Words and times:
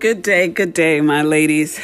Good 0.00 0.22
day, 0.22 0.46
good 0.46 0.74
day, 0.74 1.00
my 1.00 1.22
ladies. 1.22 1.80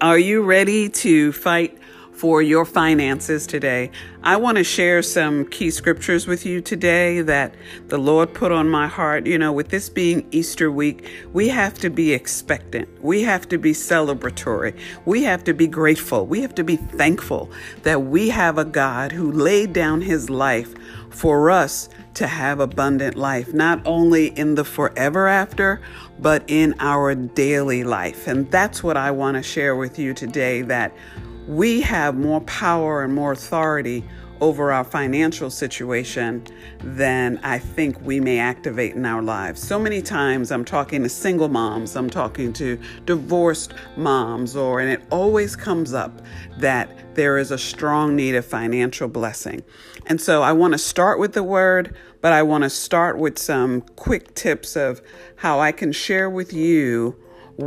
Are 0.00 0.18
you 0.18 0.42
ready 0.42 0.88
to 0.88 1.30
fight 1.30 1.78
for 2.22 2.40
your 2.40 2.64
finances 2.64 3.48
today? 3.48 3.90
I 4.22 4.36
want 4.36 4.56
to 4.56 4.62
share 4.62 5.02
some 5.02 5.44
key 5.46 5.72
scriptures 5.72 6.24
with 6.24 6.46
you 6.46 6.60
today 6.60 7.20
that 7.20 7.52
the 7.88 7.98
Lord 7.98 8.32
put 8.32 8.52
on 8.52 8.68
my 8.68 8.86
heart. 8.86 9.26
You 9.26 9.38
know, 9.38 9.52
with 9.52 9.70
this 9.70 9.88
being 9.88 10.28
Easter 10.30 10.70
week, 10.70 11.10
we 11.32 11.48
have 11.48 11.74
to 11.80 11.90
be 11.90 12.12
expectant. 12.12 12.88
We 13.02 13.24
have 13.24 13.48
to 13.48 13.58
be 13.58 13.72
celebratory. 13.72 14.78
We 15.04 15.24
have 15.24 15.42
to 15.42 15.52
be 15.52 15.66
grateful. 15.66 16.24
We 16.24 16.42
have 16.42 16.54
to 16.54 16.62
be 16.62 16.76
thankful 16.76 17.50
that 17.82 18.02
we 18.02 18.28
have 18.28 18.56
a 18.56 18.64
God 18.64 19.10
who 19.10 19.32
laid 19.32 19.72
down 19.72 20.00
his 20.00 20.30
life 20.30 20.76
for 21.10 21.50
us 21.50 21.88
to 22.14 22.28
have 22.28 22.60
abundant 22.60 23.16
life, 23.16 23.52
not 23.52 23.84
only 23.84 24.28
in 24.38 24.54
the 24.54 24.64
forever 24.64 25.26
after, 25.26 25.80
but 26.20 26.44
in 26.46 26.76
our 26.78 27.16
daily 27.16 27.82
life. 27.82 28.28
And 28.28 28.48
that's 28.52 28.80
what 28.80 28.96
I 28.96 29.10
want 29.10 29.38
to 29.38 29.42
share 29.42 29.74
with 29.74 29.98
you 29.98 30.14
today 30.14 30.62
that 30.62 30.92
we 31.46 31.80
have 31.82 32.16
more 32.16 32.40
power 32.42 33.02
and 33.02 33.14
more 33.14 33.32
authority 33.32 34.04
over 34.42 34.72
our 34.72 34.82
financial 34.82 35.48
situation 35.48 36.44
than 36.82 37.38
I 37.44 37.60
think 37.60 38.00
we 38.00 38.18
may 38.18 38.40
activate 38.40 38.96
in 38.96 39.06
our 39.06 39.22
lives. 39.22 39.62
So 39.62 39.78
many 39.78 40.02
times 40.02 40.50
I'm 40.50 40.64
talking 40.64 41.04
to 41.04 41.08
single 41.08 41.48
moms, 41.48 41.94
I'm 41.94 42.10
talking 42.10 42.52
to 42.54 42.76
divorced 43.06 43.72
moms, 43.96 44.56
or, 44.56 44.80
and 44.80 44.90
it 44.90 45.00
always 45.10 45.54
comes 45.54 45.94
up 45.94 46.22
that 46.58 47.14
there 47.14 47.38
is 47.38 47.52
a 47.52 47.58
strong 47.58 48.16
need 48.16 48.34
of 48.34 48.44
financial 48.44 49.06
blessing. 49.06 49.62
And 50.06 50.20
so 50.20 50.42
I 50.42 50.52
want 50.52 50.72
to 50.72 50.78
start 50.78 51.20
with 51.20 51.34
the 51.34 51.44
word, 51.44 51.94
but 52.20 52.32
I 52.32 52.42
want 52.42 52.64
to 52.64 52.70
start 52.70 53.18
with 53.18 53.38
some 53.38 53.82
quick 53.94 54.34
tips 54.34 54.74
of 54.74 55.00
how 55.36 55.60
I 55.60 55.70
can 55.70 55.92
share 55.92 56.28
with 56.28 56.52
you 56.52 57.16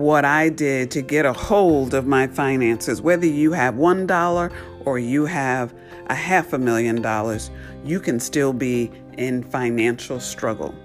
what 0.01 0.25
I 0.25 0.49
did 0.49 0.91
to 0.91 1.01
get 1.01 1.25
a 1.25 1.31
hold 1.31 1.93
of 1.93 2.05
my 2.05 2.27
finances. 2.27 3.01
Whether 3.01 3.27
you 3.27 3.53
have 3.53 3.75
$1 3.75 4.53
or 4.85 4.99
you 4.99 5.25
have 5.25 5.73
a 6.07 6.15
half 6.15 6.53
a 6.53 6.57
million 6.57 7.01
dollars, 7.01 7.49
you 7.83 7.99
can 7.99 8.19
still 8.19 8.51
be 8.51 8.91
in 9.17 9.43
financial 9.43 10.19
struggle. 10.19 10.75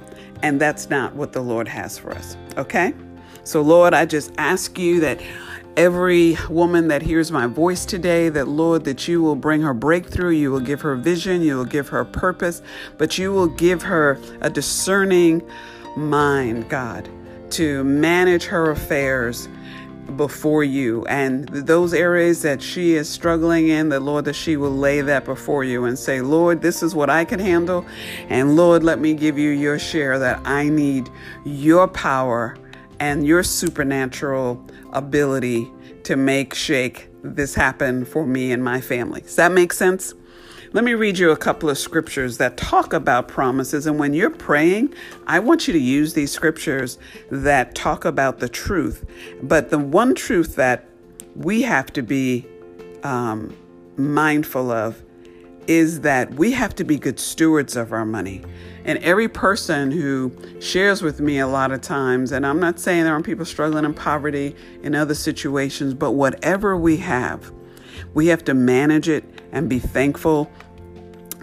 And 0.42 0.61
that's 0.61 0.88
not 0.88 1.14
what 1.14 1.33
the 1.33 1.41
Lord 1.41 1.66
has 1.66 1.98
for 1.98 2.12
us. 2.12 2.36
Okay? 2.56 2.94
So, 3.42 3.61
Lord, 3.62 3.94
I 3.94 4.06
just 4.06 4.33
ask 4.38 4.78
you 4.78 5.00
that 5.00 5.20
every 5.77 6.36
woman 6.48 6.88
that 6.88 7.03
hears 7.03 7.33
my 7.33 7.47
voice 7.47 7.84
today, 7.84 8.28
that 8.28 8.47
Lord, 8.47 8.84
that 8.84 9.08
you 9.08 9.22
will 9.22 9.34
bring 9.34 9.61
her 9.62 9.75
breakthrough, 9.75 10.31
you 10.31 10.53
will 10.53 10.61
give 10.61 10.81
her 10.83 10.94
vision, 10.94 11.42
you 11.42 11.56
will 11.56 11.64
give 11.64 11.88
her 11.88 12.05
purpose, 12.05 12.62
but 12.97 13.19
you 13.19 13.33
will 13.33 13.48
give 13.48 13.83
her 13.83 14.20
a 14.41 14.50
discerning 14.50 15.42
mind, 15.97 16.69
God, 16.69 17.08
to 17.53 17.84
manage 17.84 18.45
her 18.45 18.70
affairs 18.70 19.48
before 20.17 20.65
you 20.65 21.06
and 21.06 21.48
those 21.48 21.95
areas 21.95 22.43
that 22.43 22.61
she 22.61 22.95
is 22.95 23.09
struggling 23.09 23.69
in 23.69 23.89
the 23.91 24.01
lord 24.01 24.25
that 24.25 24.34
she 24.34 24.56
will 24.56 24.77
lay 24.77 25.01
that 25.01 25.25
before 25.25 25.62
you 25.62 25.84
and 25.84 25.97
say 25.97 26.21
lord 26.21 26.61
this 26.61 26.83
is 26.83 26.97
what 26.97 27.09
i 27.09 27.25
can 27.25 27.39
handle 27.39 27.87
and 28.28 28.56
lord 28.56 28.83
let 28.83 28.98
me 28.98 29.15
give 29.15 29.39
you 29.39 29.51
your 29.51 29.78
share 29.78 30.19
that 30.19 30.41
i 30.45 30.69
need 30.69 31.09
your 31.45 31.87
power 31.87 32.56
and 32.98 33.25
your 33.25 33.45
supernatural 33.45 34.61
ability 34.93 35.71
to 36.03 36.17
make 36.17 36.55
shake 36.55 37.09
this 37.23 37.55
happen 37.55 38.05
for 38.05 38.27
me 38.27 38.53
and 38.53 38.62
my 38.62 38.81
family. 38.81 39.21
Does 39.23 39.37
that 39.37 39.53
make 39.53 39.73
sense 39.73 40.15
let 40.72 40.84
me 40.84 40.94
read 40.94 41.18
you 41.18 41.32
a 41.32 41.36
couple 41.36 41.68
of 41.68 41.76
scriptures 41.76 42.38
that 42.38 42.56
talk 42.56 42.92
about 42.92 43.26
promises. 43.26 43.86
And 43.86 43.98
when 43.98 44.14
you're 44.14 44.30
praying, 44.30 44.94
I 45.26 45.40
want 45.40 45.66
you 45.66 45.72
to 45.72 45.80
use 45.80 46.14
these 46.14 46.30
scriptures 46.30 46.96
that 47.30 47.74
talk 47.74 48.04
about 48.04 48.38
the 48.38 48.48
truth. 48.48 49.04
But 49.42 49.70
the 49.70 49.78
one 49.78 50.14
truth 50.14 50.54
that 50.56 50.84
we 51.34 51.62
have 51.62 51.92
to 51.94 52.03
be 52.03 52.47
um, 53.03 53.56
mindful 53.97 54.70
of 54.70 55.03
is 55.66 56.03
that 56.03 56.34
we 56.34 56.53
have 56.53 56.75
to 56.76 56.84
be 56.84 56.98
good 56.98 57.19
stewards 57.19 57.75
of 57.75 57.92
our 57.92 58.04
money. 58.04 58.42
And 58.84 58.98
every 59.00 59.28
person 59.28 59.91
who 59.91 60.32
shares 60.60 61.03
with 61.03 61.20
me 61.20 61.41
a 61.41 61.48
lot 61.48 61.72
of 61.72 61.80
times, 61.80 62.30
and 62.30 62.47
I'm 62.47 62.60
not 62.60 62.78
saying 62.78 63.04
there 63.04 63.12
aren't 63.12 63.26
people 63.26 63.44
struggling 63.44 63.84
in 63.84 63.92
poverty 63.92 64.54
in 64.82 64.94
other 64.94 65.14
situations, 65.14 65.94
but 65.94 66.12
whatever 66.12 66.76
we 66.76 66.97
have, 66.98 67.53
we 68.14 68.28
have 68.28 68.44
to 68.44 68.54
manage 68.54 69.09
it 69.09 69.25
and 69.53 69.69
be 69.69 69.78
thankful 69.78 70.50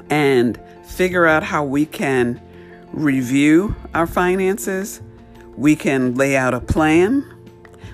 and 0.10 0.60
figure 0.84 1.26
out 1.26 1.44
how 1.44 1.64
we 1.64 1.86
can 1.86 2.42
review 2.92 3.76
our 3.94 4.08
finances. 4.08 5.02
We 5.56 5.76
can 5.76 6.16
lay 6.16 6.36
out 6.38 6.54
a 6.54 6.60
plan. 6.60 7.26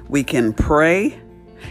We 0.08 0.24
can 0.24 0.54
pray. 0.54 1.20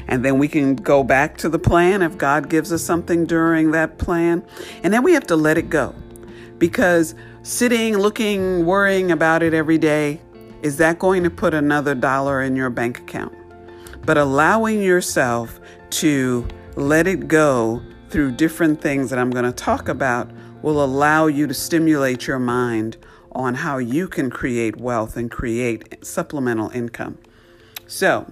And 0.08 0.25
then 0.25 0.38
we 0.38 0.48
can 0.48 0.75
go 0.75 1.04
back 1.04 1.38
to 1.38 1.48
the 1.48 1.58
plan 1.58 2.02
if 2.02 2.19
God 2.19 2.48
gives 2.48 2.72
us 2.72 2.82
something 2.82 3.26
during 3.26 3.70
that 3.72 3.98
plan. 3.98 4.44
And 4.82 4.92
then 4.92 5.02
we 5.02 5.12
have 5.12 5.26
to 5.28 5.36
let 5.36 5.58
it 5.58 5.70
go. 5.70 5.94
Because 6.58 7.14
sitting, 7.42 7.97
looking, 7.98 8.66
worrying 8.66 9.12
about 9.12 9.42
it 9.42 9.54
every 9.54 9.78
day, 9.78 10.20
is 10.62 10.76
that 10.78 10.98
going 10.98 11.25
to 11.25 11.31
put 11.31 11.54
another 11.54 11.94
dollar 11.94 12.42
in 12.42 12.56
your 12.56 12.70
bank 12.70 12.98
account? 12.98 13.34
But 14.04 14.16
allowing 14.16 14.81
yourself 14.81 15.60
to 15.91 16.47
let 16.76 17.06
it 17.06 17.28
go 17.28 17.82
through 18.12 18.30
different 18.30 18.82
things 18.82 19.08
that 19.08 19.18
I'm 19.18 19.30
going 19.30 19.46
to 19.46 19.52
talk 19.52 19.88
about 19.88 20.30
will 20.60 20.84
allow 20.84 21.26
you 21.26 21.46
to 21.46 21.54
stimulate 21.54 22.26
your 22.26 22.38
mind 22.38 22.98
on 23.32 23.54
how 23.54 23.78
you 23.78 24.06
can 24.06 24.28
create 24.28 24.76
wealth 24.76 25.16
and 25.16 25.30
create 25.30 26.04
supplemental 26.04 26.68
income. 26.70 27.16
So, 27.86 28.30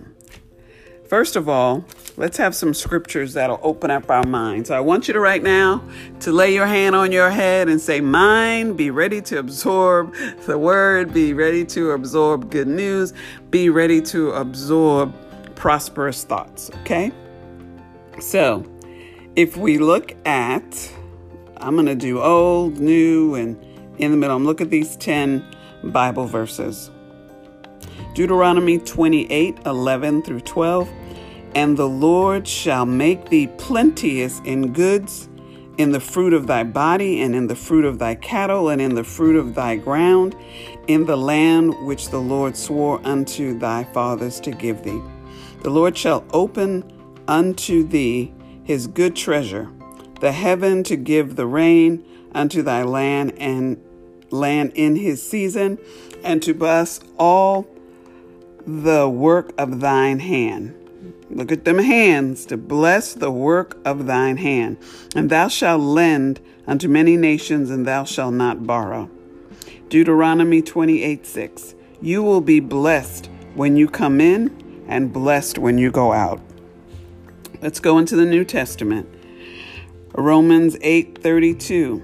first 1.08 1.34
of 1.34 1.48
all, 1.48 1.86
let's 2.18 2.36
have 2.36 2.54
some 2.54 2.74
scriptures 2.74 3.32
that'll 3.32 3.58
open 3.62 3.90
up 3.90 4.10
our 4.10 4.22
minds. 4.24 4.68
So 4.68 4.76
I 4.76 4.80
want 4.80 5.08
you 5.08 5.14
to 5.14 5.20
right 5.20 5.42
now 5.42 5.82
to 6.20 6.30
lay 6.30 6.52
your 6.52 6.66
hand 6.66 6.94
on 6.94 7.10
your 7.10 7.30
head 7.30 7.70
and 7.70 7.80
say, 7.80 8.02
Mind, 8.02 8.76
be 8.76 8.90
ready 8.90 9.22
to 9.22 9.38
absorb 9.38 10.14
the 10.44 10.58
word, 10.58 11.14
be 11.14 11.32
ready 11.32 11.64
to 11.64 11.92
absorb 11.92 12.50
good 12.50 12.68
news, 12.68 13.14
be 13.50 13.70
ready 13.70 14.02
to 14.02 14.32
absorb 14.32 15.14
prosperous 15.54 16.24
thoughts. 16.24 16.70
Okay? 16.82 17.12
So, 18.20 18.66
if 19.36 19.56
we 19.56 19.78
look 19.78 20.14
at, 20.26 20.92
I'm 21.56 21.74
going 21.74 21.86
to 21.86 21.94
do 21.94 22.20
old, 22.20 22.78
new, 22.78 23.34
and 23.34 23.62
in 23.98 24.10
the 24.10 24.16
middle, 24.16 24.36
I'm 24.36 24.44
look 24.44 24.60
at 24.60 24.70
these 24.70 24.96
10 24.96 25.44
Bible 25.84 26.26
verses. 26.26 26.90
Deuteronomy 28.14 28.78
28 28.78 29.58
11 29.66 30.22
through 30.22 30.40
12. 30.40 30.88
And 31.54 31.76
the 31.76 31.88
Lord 31.88 32.46
shall 32.46 32.86
make 32.86 33.28
thee 33.28 33.48
plenteous 33.58 34.40
in 34.44 34.72
goods, 34.72 35.28
in 35.78 35.90
the 35.90 36.00
fruit 36.00 36.32
of 36.32 36.46
thy 36.46 36.62
body, 36.62 37.20
and 37.20 37.34
in 37.34 37.48
the 37.48 37.56
fruit 37.56 37.84
of 37.84 37.98
thy 37.98 38.14
cattle, 38.14 38.68
and 38.68 38.80
in 38.80 38.94
the 38.94 39.02
fruit 39.02 39.36
of 39.36 39.54
thy 39.54 39.76
ground, 39.76 40.36
in 40.86 41.06
the 41.06 41.16
land 41.16 41.74
which 41.86 42.10
the 42.10 42.20
Lord 42.20 42.56
swore 42.56 43.00
unto 43.04 43.58
thy 43.58 43.84
fathers 43.84 44.38
to 44.40 44.52
give 44.52 44.84
thee. 44.84 45.02
The 45.62 45.70
Lord 45.70 45.96
shall 45.96 46.24
open 46.32 46.84
unto 47.26 47.86
thee 47.86 48.32
his 48.64 48.86
good 48.86 49.16
treasure, 49.16 49.68
the 50.20 50.32
heaven 50.32 50.82
to 50.84 50.96
give 50.96 51.36
the 51.36 51.46
rain 51.46 52.04
unto 52.32 52.62
thy 52.62 52.82
land 52.82 53.32
and 53.38 53.82
land 54.30 54.72
in 54.74 54.96
his 54.96 55.22
season, 55.22 55.78
and 56.22 56.42
to 56.42 56.54
bless 56.54 57.00
all 57.18 57.66
the 58.66 59.08
work 59.08 59.52
of 59.58 59.80
thine 59.80 60.20
hand. 60.20 60.74
Look 61.30 61.52
at 61.52 61.64
them 61.64 61.78
hands 61.78 62.44
to 62.46 62.56
bless 62.56 63.14
the 63.14 63.30
work 63.30 63.78
of 63.84 64.06
thine 64.06 64.36
hand. 64.36 64.78
And 65.14 65.30
thou 65.30 65.48
shalt 65.48 65.80
lend 65.80 66.40
unto 66.66 66.88
many 66.88 67.16
nations, 67.16 67.70
and 67.70 67.86
thou 67.86 68.04
shalt 68.04 68.34
not 68.34 68.66
borrow. 68.66 69.08
Deuteronomy 69.88 70.62
28 70.62 71.26
6. 71.26 71.74
You 72.02 72.22
will 72.22 72.40
be 72.40 72.60
blessed 72.60 73.28
when 73.54 73.76
you 73.76 73.88
come 73.88 74.20
in, 74.20 74.84
and 74.88 75.12
blessed 75.12 75.58
when 75.58 75.78
you 75.78 75.90
go 75.90 76.12
out. 76.12 76.40
Let's 77.62 77.78
go 77.78 77.98
into 77.98 78.16
the 78.16 78.24
New 78.24 78.44
Testament. 78.44 79.06
Romans 80.14 80.76
8:32. 80.80 82.02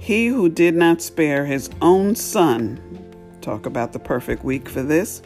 He 0.00 0.26
who 0.26 0.48
did 0.48 0.74
not 0.74 1.00
spare 1.00 1.46
his 1.46 1.70
own 1.80 2.16
son, 2.16 2.80
talk 3.40 3.64
about 3.64 3.92
the 3.92 4.00
perfect 4.00 4.44
week 4.44 4.68
for 4.68 4.82
this, 4.82 5.22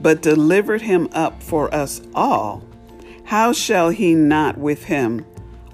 but 0.00 0.22
delivered 0.22 0.82
him 0.82 1.08
up 1.12 1.42
for 1.42 1.74
us 1.74 2.02
all, 2.14 2.62
how 3.24 3.52
shall 3.52 3.90
he 3.90 4.14
not 4.14 4.58
with 4.58 4.84
him 4.84 5.24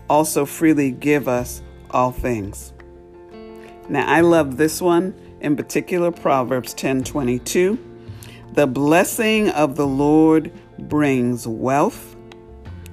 also 0.09 0.47
freely 0.47 0.91
give 0.91 1.29
us 1.29 1.63
all 1.91 2.13
things? 2.13 2.73
Now 3.91 4.07
I 4.07 4.23
love 4.23 4.57
this 4.57 4.81
one 4.81 5.15
in 5.43 5.57
particular 5.57 6.11
Proverbs 6.11 6.73
10:22. 6.73 7.79
The 8.55 8.67
blessing 8.67 9.51
of 9.51 9.77
the 9.77 9.87
Lord 9.87 10.51
brings 10.79 11.47
wealth 11.47 12.16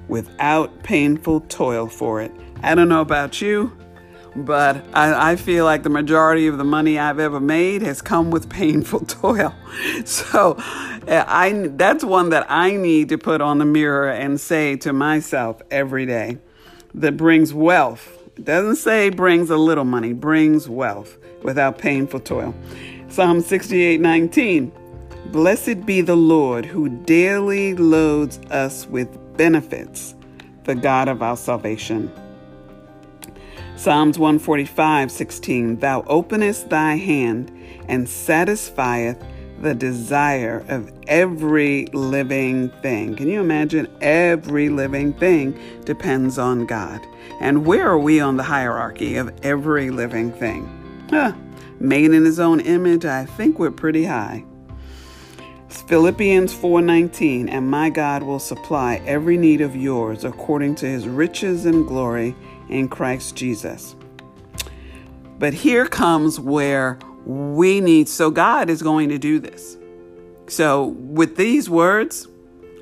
without 0.08 0.82
painful 0.82 1.40
toil 1.42 1.86
for 1.86 2.20
it. 2.20 2.32
I 2.62 2.74
don't 2.74 2.88
know 2.88 3.00
about 3.00 3.40
you, 3.40 3.72
but 4.36 4.84
I, 4.94 5.32
I, 5.32 5.36
feel 5.36 5.64
like 5.64 5.82
the 5.82 5.90
majority 5.90 6.46
of 6.46 6.58
the 6.58 6.64
money 6.64 6.98
I've 6.98 7.18
ever 7.18 7.40
made 7.40 7.82
has 7.82 8.02
come 8.02 8.30
with 8.30 8.48
painful 8.48 9.00
toil. 9.06 9.54
So 10.04 10.56
eh, 11.06 11.24
I, 11.26 11.68
that's 11.68 12.04
one 12.04 12.30
that 12.30 12.50
I 12.50 12.76
need 12.76 13.10
to 13.10 13.18
put 13.18 13.40
on 13.40 13.58
the 13.58 13.64
mirror 13.64 14.10
and 14.10 14.40
say 14.40 14.76
to 14.76 14.92
myself 14.92 15.62
every 15.70 16.06
day 16.06 16.38
that 16.94 17.16
brings 17.16 17.52
wealth. 17.54 18.10
It 18.36 18.44
doesn't 18.44 18.76
say 18.76 19.10
brings 19.10 19.50
a 19.50 19.56
little 19.56 19.84
money, 19.84 20.12
brings 20.12 20.68
wealth 20.68 21.16
without 21.42 21.78
painful 21.78 22.20
toil. 22.20 22.54
Psalm 23.08 23.40
68 23.40 24.00
19. 24.00 24.72
Blessed 25.26 25.86
be 25.86 26.00
the 26.00 26.16
Lord 26.16 26.64
who 26.64 26.88
daily 26.88 27.74
loads 27.74 28.38
us 28.50 28.86
with 28.86 29.18
benefits, 29.36 30.14
the 30.64 30.74
God 30.74 31.08
of 31.08 31.22
our 31.22 31.36
salvation. 31.36 32.12
Psalms 33.76 34.18
145 34.18 35.10
16. 35.10 35.80
Thou 35.80 36.02
openest 36.06 36.70
thy 36.70 36.94
hand 36.94 37.50
and 37.88 38.08
satisfieth 38.08 39.22
the 39.60 39.74
desire 39.74 40.64
of 40.68 40.92
every 41.06 41.86
living 41.86 42.68
thing. 42.82 43.16
Can 43.16 43.28
you 43.28 43.40
imagine? 43.40 43.88
Every 44.00 44.68
living 44.68 45.12
thing 45.14 45.58
depends 45.84 46.38
on 46.38 46.66
God. 46.66 47.00
And 47.40 47.66
where 47.66 47.88
are 47.88 47.98
we 47.98 48.20
on 48.20 48.36
the 48.36 48.42
hierarchy 48.42 49.16
of 49.16 49.32
every 49.42 49.90
living 49.90 50.32
thing? 50.32 51.06
Huh. 51.10 51.32
Made 51.80 52.12
in 52.12 52.24
his 52.24 52.38
own 52.38 52.60
image, 52.60 53.04
I 53.04 53.24
think 53.24 53.58
we're 53.58 53.70
pretty 53.70 54.04
high. 54.04 54.44
Philippians 55.82 56.54
4:19 56.54 57.48
and 57.48 57.70
my 57.70 57.90
God 57.90 58.22
will 58.22 58.38
supply 58.38 59.02
every 59.06 59.36
need 59.36 59.60
of 59.60 59.76
yours 59.76 60.24
according 60.24 60.76
to 60.76 60.86
his 60.86 61.06
riches 61.06 61.66
and 61.66 61.86
glory 61.86 62.34
in 62.68 62.88
Christ 62.88 63.36
Jesus. 63.36 63.94
But 65.38 65.52
here 65.52 65.86
comes 65.86 66.40
where 66.40 66.98
we 67.26 67.80
need 67.80 68.08
so 68.08 68.30
God 68.30 68.70
is 68.70 68.82
going 68.82 69.08
to 69.10 69.18
do 69.18 69.38
this. 69.38 69.76
So 70.46 70.94
with 70.98 71.36
these 71.36 71.68
words, 71.68 72.28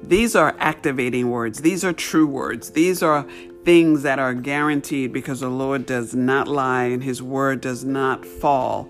these 0.03 0.37
are 0.37 0.55
activating 0.59 1.31
words. 1.31 1.63
These 1.63 1.85
are 1.85 1.93
true 1.93 2.27
words. 2.27 2.71
These 2.71 3.03
are 3.03 3.27
things 3.65 4.03
that 4.03 4.19
are 4.19 4.35
guaranteed 4.35 5.13
because 5.13 5.41
the 5.41 5.49
Lord 5.49 5.87
does 5.87 6.15
not 6.15 6.49
lie 6.49 6.85
and 6.85 7.03
his 7.03 7.23
word 7.23 7.61
does 7.61 7.85
not 7.85 8.25
fall 8.27 8.89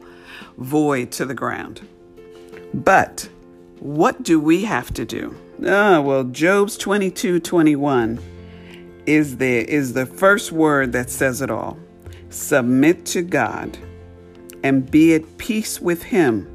void 0.58 1.10
to 1.12 1.24
the 1.24 1.34
ground. 1.34 1.86
But 2.72 3.28
what 3.82 4.22
do 4.22 4.38
we 4.38 4.62
have 4.62 4.94
to 4.94 5.04
do? 5.04 5.34
Ah, 5.66 6.00
well, 6.00 6.22
Job's 6.22 6.76
22 6.76 7.40
21 7.40 8.20
is 9.06 9.38
the, 9.38 9.68
is 9.68 9.92
the 9.92 10.06
first 10.06 10.52
word 10.52 10.92
that 10.92 11.10
says 11.10 11.42
it 11.42 11.50
all. 11.50 11.76
Submit 12.30 13.04
to 13.06 13.22
God 13.22 13.76
and 14.62 14.88
be 14.88 15.14
at 15.16 15.36
peace 15.36 15.80
with 15.80 16.00
Him. 16.00 16.46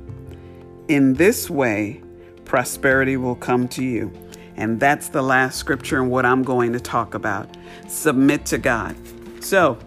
In 0.87 1.15
this 1.15 1.49
way, 1.49 2.01
prosperity 2.45 3.17
will 3.17 3.35
come 3.35 3.67
to 3.69 3.83
you. 3.83 4.09
And 4.55 4.79
that's 4.79 5.09
the 5.09 5.21
last 5.21 5.57
scripture 5.57 6.01
and 6.01 6.09
what 6.09 6.25
I'm 6.25 6.43
going 6.43 6.71
to 6.71 6.79
talk 6.79 7.13
about. 7.13 7.57
Submit 7.89 8.45
to 8.45 8.57
God. 8.57 8.95
So, 9.41 9.77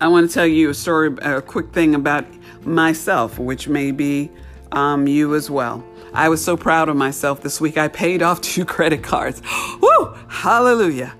I 0.00 0.08
want 0.08 0.26
to 0.26 0.32
tell 0.32 0.46
you 0.46 0.70
a 0.70 0.74
story, 0.74 1.14
a 1.20 1.42
quick 1.42 1.74
thing 1.74 1.94
about 1.94 2.24
myself, 2.64 3.38
which 3.38 3.68
may 3.68 3.90
be 3.92 4.30
um, 4.72 5.06
you 5.06 5.34
as 5.34 5.50
well. 5.50 5.84
I 6.12 6.28
was 6.28 6.44
so 6.44 6.56
proud 6.56 6.88
of 6.88 6.96
myself 6.96 7.42
this 7.42 7.60
week. 7.60 7.78
I 7.78 7.88
paid 7.88 8.22
off 8.22 8.40
two 8.42 8.64
credit 8.64 9.02
cards. 9.02 9.42
Woo! 9.80 10.14
Hallelujah. 10.28 11.14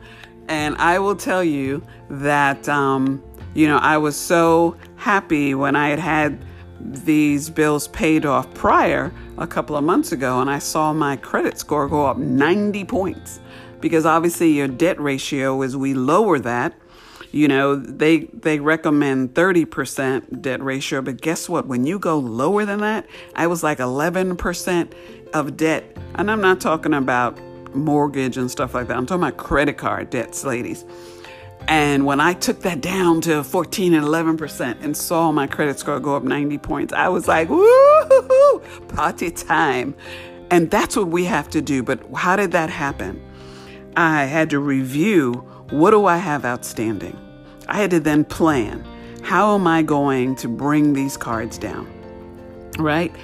And 0.48 0.76
I 0.76 0.98
will 0.98 1.16
tell 1.16 1.44
you 1.44 1.82
that, 2.08 2.68
um, 2.68 3.22
you 3.54 3.68
know, 3.68 3.78
I 3.78 3.98
was 3.98 4.16
so 4.16 4.76
happy 4.96 5.54
when 5.54 5.76
I 5.76 5.88
had 5.88 5.98
had 5.98 6.44
these 6.80 7.50
bills 7.50 7.88
paid 7.88 8.24
off 8.24 8.52
prior 8.54 9.12
a 9.38 9.46
couple 9.46 9.76
of 9.76 9.84
months 9.84 10.12
ago 10.12 10.40
and 10.40 10.50
I 10.50 10.58
saw 10.58 10.92
my 10.92 11.16
credit 11.16 11.58
score 11.58 11.86
go 11.88 12.06
up 12.06 12.16
90 12.16 12.84
points 12.84 13.40
because 13.80 14.06
obviously 14.06 14.50
your 14.50 14.68
debt 14.68 14.98
ratio 15.00 15.60
as 15.62 15.76
we 15.76 15.94
lower 15.94 16.38
that 16.38 16.74
you 17.32 17.48
know 17.48 17.76
they 17.76 18.20
they 18.32 18.58
recommend 18.60 19.34
30% 19.34 20.42
debt 20.42 20.62
ratio 20.62 21.00
but 21.02 21.20
guess 21.20 21.48
what 21.48 21.66
when 21.66 21.86
you 21.86 21.98
go 21.98 22.18
lower 22.18 22.64
than 22.64 22.80
that 22.80 23.06
i 23.36 23.46
was 23.46 23.62
like 23.62 23.78
11% 23.78 24.92
of 25.32 25.56
debt 25.56 25.96
and 26.16 26.30
i'm 26.30 26.40
not 26.40 26.60
talking 26.60 26.94
about 26.94 27.38
mortgage 27.74 28.36
and 28.36 28.50
stuff 28.50 28.74
like 28.74 28.88
that 28.88 28.96
i'm 28.96 29.06
talking 29.06 29.22
about 29.22 29.36
credit 29.36 29.78
card 29.78 30.10
debts 30.10 30.44
ladies 30.44 30.84
and 31.68 32.04
when 32.04 32.20
I 32.20 32.32
took 32.32 32.60
that 32.60 32.80
down 32.80 33.20
to 33.22 33.44
14 33.44 33.94
and 33.94 34.04
11% 34.04 34.82
and 34.82 34.96
saw 34.96 35.30
my 35.30 35.46
credit 35.46 35.78
score 35.78 36.00
go 36.00 36.16
up 36.16 36.24
90 36.24 36.58
points, 36.58 36.92
I 36.92 37.08
was 37.08 37.28
like, 37.28 37.48
woo, 37.48 38.60
party 38.88 39.30
time. 39.30 39.94
And 40.50 40.70
that's 40.70 40.96
what 40.96 41.08
we 41.08 41.24
have 41.26 41.48
to 41.50 41.62
do. 41.62 41.82
But 41.82 42.02
how 42.14 42.34
did 42.36 42.52
that 42.52 42.70
happen? 42.70 43.22
I 43.96 44.24
had 44.24 44.50
to 44.50 44.58
review 44.58 45.46
what 45.70 45.92
do 45.92 46.06
I 46.06 46.16
have 46.16 46.44
outstanding? 46.44 47.18
I 47.68 47.76
had 47.76 47.90
to 47.90 48.00
then 48.00 48.24
plan 48.24 48.84
how 49.22 49.54
am 49.54 49.66
I 49.66 49.82
going 49.82 50.34
to 50.36 50.48
bring 50.48 50.92
these 50.92 51.16
cards 51.16 51.58
down? 51.58 51.86
Right? 52.78 53.14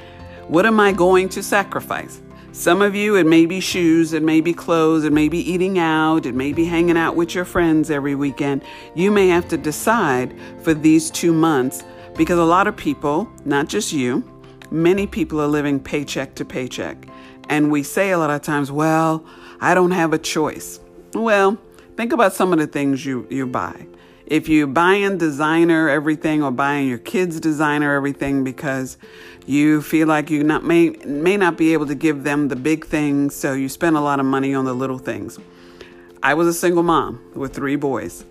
What 0.46 0.66
am 0.66 0.78
I 0.78 0.92
going 0.92 1.28
to 1.30 1.42
sacrifice? 1.42 2.20
Some 2.52 2.80
of 2.80 2.94
you, 2.94 3.16
it 3.16 3.26
may 3.26 3.44
be 3.44 3.60
shoes, 3.60 4.12
it 4.12 4.22
may 4.22 4.40
be 4.40 4.54
clothes, 4.54 5.04
it 5.04 5.12
may 5.12 5.28
be 5.28 5.38
eating 5.38 5.78
out, 5.78 6.24
it 6.24 6.34
may 6.34 6.52
be 6.52 6.64
hanging 6.64 6.96
out 6.96 7.16
with 7.16 7.34
your 7.34 7.44
friends 7.44 7.90
every 7.90 8.14
weekend. 8.14 8.62
You 8.94 9.10
may 9.10 9.28
have 9.28 9.48
to 9.48 9.58
decide 9.58 10.34
for 10.62 10.72
these 10.72 11.10
two 11.10 11.32
months 11.32 11.82
because 12.16 12.38
a 12.38 12.44
lot 12.44 12.66
of 12.66 12.76
people, 12.76 13.28
not 13.44 13.68
just 13.68 13.92
you, 13.92 14.24
many 14.70 15.06
people 15.06 15.40
are 15.40 15.46
living 15.46 15.80
paycheck 15.80 16.34
to 16.36 16.44
paycheck. 16.44 17.08
And 17.48 17.70
we 17.70 17.82
say 17.82 18.10
a 18.10 18.18
lot 18.18 18.30
of 18.30 18.42
times, 18.42 18.72
well, 18.72 19.24
I 19.60 19.74
don't 19.74 19.90
have 19.90 20.12
a 20.12 20.18
choice. 20.18 20.80
Well, 21.14 21.58
Think 21.96 22.12
about 22.12 22.34
some 22.34 22.52
of 22.52 22.58
the 22.58 22.66
things 22.66 23.06
you, 23.06 23.26
you 23.30 23.46
buy. 23.46 23.86
If 24.26 24.48
you're 24.48 24.66
buying 24.66 25.18
designer 25.18 25.88
everything 25.88 26.42
or 26.42 26.50
buying 26.50 26.88
your 26.88 26.98
kids 26.98 27.40
designer 27.40 27.94
everything 27.94 28.44
because 28.44 28.98
you 29.46 29.80
feel 29.80 30.06
like 30.08 30.28
you 30.28 30.42
not 30.42 30.64
may 30.64 30.90
may 31.06 31.36
not 31.36 31.56
be 31.56 31.72
able 31.72 31.86
to 31.86 31.94
give 31.94 32.24
them 32.24 32.48
the 32.48 32.56
big 32.56 32.84
things, 32.84 33.34
so 33.34 33.52
you 33.54 33.68
spend 33.68 33.96
a 33.96 34.00
lot 34.00 34.18
of 34.18 34.26
money 34.26 34.52
on 34.52 34.64
the 34.64 34.74
little 34.74 34.98
things. 34.98 35.38
I 36.22 36.34
was 36.34 36.48
a 36.48 36.52
single 36.52 36.82
mom 36.82 37.22
with 37.34 37.54
three 37.54 37.76
boys. 37.76 38.24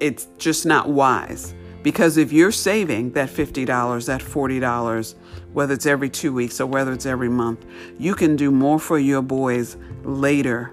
It's 0.00 0.26
just 0.38 0.66
not 0.66 0.88
wise 0.88 1.54
because 1.84 2.16
if 2.16 2.32
you're 2.32 2.50
saving 2.50 3.12
that 3.12 3.30
$50, 3.30 4.06
that 4.06 4.20
$40, 4.20 5.14
whether 5.52 5.74
it's 5.74 5.86
every 5.86 6.10
2 6.10 6.32
weeks 6.32 6.60
or 6.60 6.66
whether 6.66 6.92
it's 6.92 7.06
every 7.06 7.28
month, 7.28 7.64
you 7.98 8.14
can 8.14 8.34
do 8.34 8.50
more 8.50 8.80
for 8.80 8.98
your 8.98 9.22
boys 9.22 9.76
later 10.02 10.72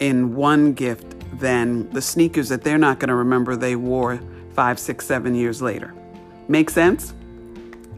in 0.00 0.34
one 0.34 0.72
gift 0.72 1.15
than 1.38 1.88
the 1.90 2.02
sneakers 2.02 2.48
that 2.48 2.62
they're 2.62 2.78
not 2.78 2.98
going 2.98 3.08
to 3.08 3.14
remember 3.14 3.56
they 3.56 3.76
wore 3.76 4.20
five, 4.54 4.78
six, 4.78 5.06
seven 5.06 5.34
years 5.34 5.60
later. 5.60 5.94
Make 6.48 6.70
sense? 6.70 7.14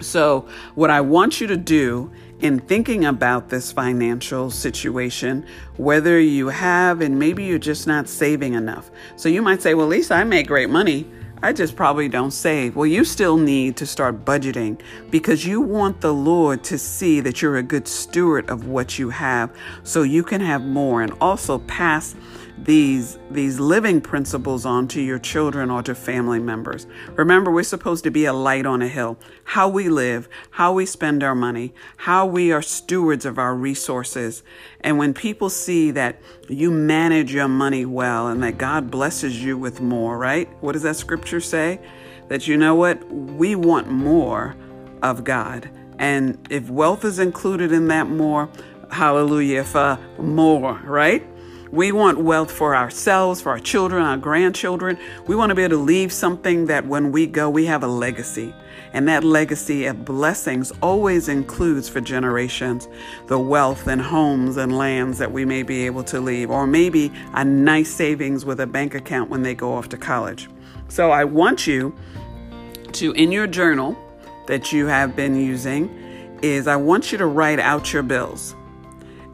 So, 0.01 0.49
what 0.75 0.91
I 0.91 1.01
want 1.01 1.41
you 1.41 1.47
to 1.49 1.57
do 1.57 2.11
in 2.41 2.61
thinking 2.61 3.05
about 3.05 3.49
this 3.49 3.73
financial 3.73 4.51
situation, 4.51 5.45
whether 5.77 6.21
you 6.21 6.49
have 6.49 7.01
and 7.01 7.19
maybe 7.19 7.45
you're 7.45 7.59
just 7.59 7.87
not 7.87 8.09
saving 8.09 8.55
enough. 8.55 8.91
So, 9.17 9.29
you 9.29 9.43
might 9.43 9.61
say, 9.61 9.75
Well, 9.75 9.89
Lisa, 9.89 10.15
I 10.15 10.25
make 10.25 10.47
great 10.47 10.71
money. 10.71 11.07
I 11.41 11.53
just 11.53 11.77
probably 11.77 12.09
don't 12.09 12.33
save. 12.33 12.75
Well, 12.75 12.87
you 12.87 13.05
still 13.05 13.37
need 13.37 13.77
to 13.77 13.87
start 13.87 14.25
budgeting 14.25 14.81
because 15.11 15.47
you 15.47 15.61
want 15.61 16.01
the 16.01 16.13
Lord 16.13 16.65
to 16.65 16.79
see 16.79 17.21
that 17.21 17.41
you're 17.41 17.59
a 17.59 17.63
good 17.63 17.87
steward 17.87 18.51
of 18.51 18.67
what 18.67 18.99
you 18.99 19.11
have 19.11 19.55
so 19.85 20.03
you 20.03 20.25
can 20.25 20.41
have 20.41 20.65
more 20.65 21.01
and 21.01 21.13
also 21.21 21.59
pass 21.61 22.17
these 22.65 23.19
these 23.31 23.61
living 23.61 24.01
principles 24.01 24.67
on 24.67 24.89
to 24.89 25.01
your 25.01 25.19
children 25.19 25.71
or 25.71 25.83
to 25.83 25.95
family 25.95 26.39
members. 26.39 26.87
Remember, 27.15 27.51
we're 27.51 27.63
supposed 27.63 28.05
to 28.05 28.11
be 28.11 28.25
a 28.25 28.33
light 28.33 28.67
on 28.67 28.83
a 28.83 28.89
hill. 28.89 29.19
How 29.45 29.69
we 29.69 29.89
live, 29.89 30.29
how 30.51 30.73
we 30.73 30.87
spend 30.87 31.23
our 31.23 31.35
money, 31.35 31.73
how 31.99 32.27
we 32.27 32.53
are 32.53 32.63
stewards 32.63 33.25
of 33.25 33.39
our 33.39 33.55
resources. 33.55 34.43
And 34.81 34.99
when 34.99 35.15
people 35.15 35.51
see 35.51 35.91
that 35.93 36.21
you 36.49 36.71
manage 36.71 37.33
your 37.33 37.49
money 37.49 37.85
well 37.85 38.29
and 38.29 38.43
that 38.43 38.59
God 38.59 38.91
blesses 38.91 39.43
you 39.43 39.57
with 39.57 39.81
more, 39.81 40.19
right? 40.19 40.49
What 40.63 40.73
does 40.73 40.83
that 40.83 40.97
scripture 40.97 41.41
say? 41.41 41.81
That 42.29 42.47
you 42.47 42.57
know 42.57 42.75
what? 42.75 43.07
We 43.11 43.55
want 43.55 43.89
more 43.91 44.57
of 45.03 45.25
God. 45.25 45.71
And 45.99 46.39
if 46.51 46.71
wealth 46.71 47.05
is 47.05 47.19
included 47.19 47.73
in 47.73 47.89
that 47.89 48.09
more, 48.09 48.49
hallelujah, 48.91 49.67
uh, 49.75 49.97
more, 50.19 50.79
right? 50.85 51.27
We 51.71 51.93
want 51.93 52.19
wealth 52.19 52.51
for 52.51 52.75
ourselves, 52.75 53.43
for 53.43 53.51
our 53.51 53.59
children, 53.59 54.03
our 54.03 54.17
grandchildren. 54.17 54.99
We 55.27 55.37
want 55.37 55.51
to 55.51 55.55
be 55.55 55.63
able 55.63 55.77
to 55.77 55.83
leave 55.83 56.13
something 56.13 56.67
that 56.67 56.87
when 56.87 57.13
we 57.13 57.27
go, 57.27 57.51
we 57.51 57.67
have 57.67 57.83
a 57.83 57.87
legacy. 57.89 58.55
And 58.95 59.07
that 59.09 59.23
legacy 59.23 59.85
of 59.85 60.05
blessings 60.05 60.73
always 60.81 61.29
includes 61.29 61.89
for 61.89 62.01
generations 62.01 62.89
the 63.27 63.39
wealth 63.39 63.87
and 63.87 64.01
homes 64.01 64.57
and 64.57 64.79
lands 64.79 65.19
that 65.19 65.31
we 65.31 65.45
may 65.45 65.63
be 65.63 65.85
able 65.85 66.05
to 66.05 66.21
leave, 66.21 66.51
or 66.51 66.67
maybe 66.67 67.13
a 67.35 67.45
nice 67.45 67.91
savings 67.91 68.47
with 68.47 68.61
a 68.61 68.67
bank 68.67 68.95
account 68.95 69.29
when 69.29 69.43
they 69.43 69.55
go 69.55 69.75
off 69.75 69.91
to 69.91 69.99
college. 69.99 70.49
So 70.89 71.11
I 71.11 71.25
want 71.25 71.67
you 71.67 71.95
to 72.93 73.13
in 73.13 73.31
your 73.31 73.47
journal 73.47 73.97
that 74.47 74.73
you 74.73 74.87
have 74.87 75.15
been 75.15 75.37
using 75.37 75.91
is 76.41 76.67
I 76.67 76.77
want 76.77 77.13
you 77.13 77.19
to 77.19 77.27
write 77.27 77.61
out 77.61 77.93
your 77.93 78.03
bills. 78.03 78.55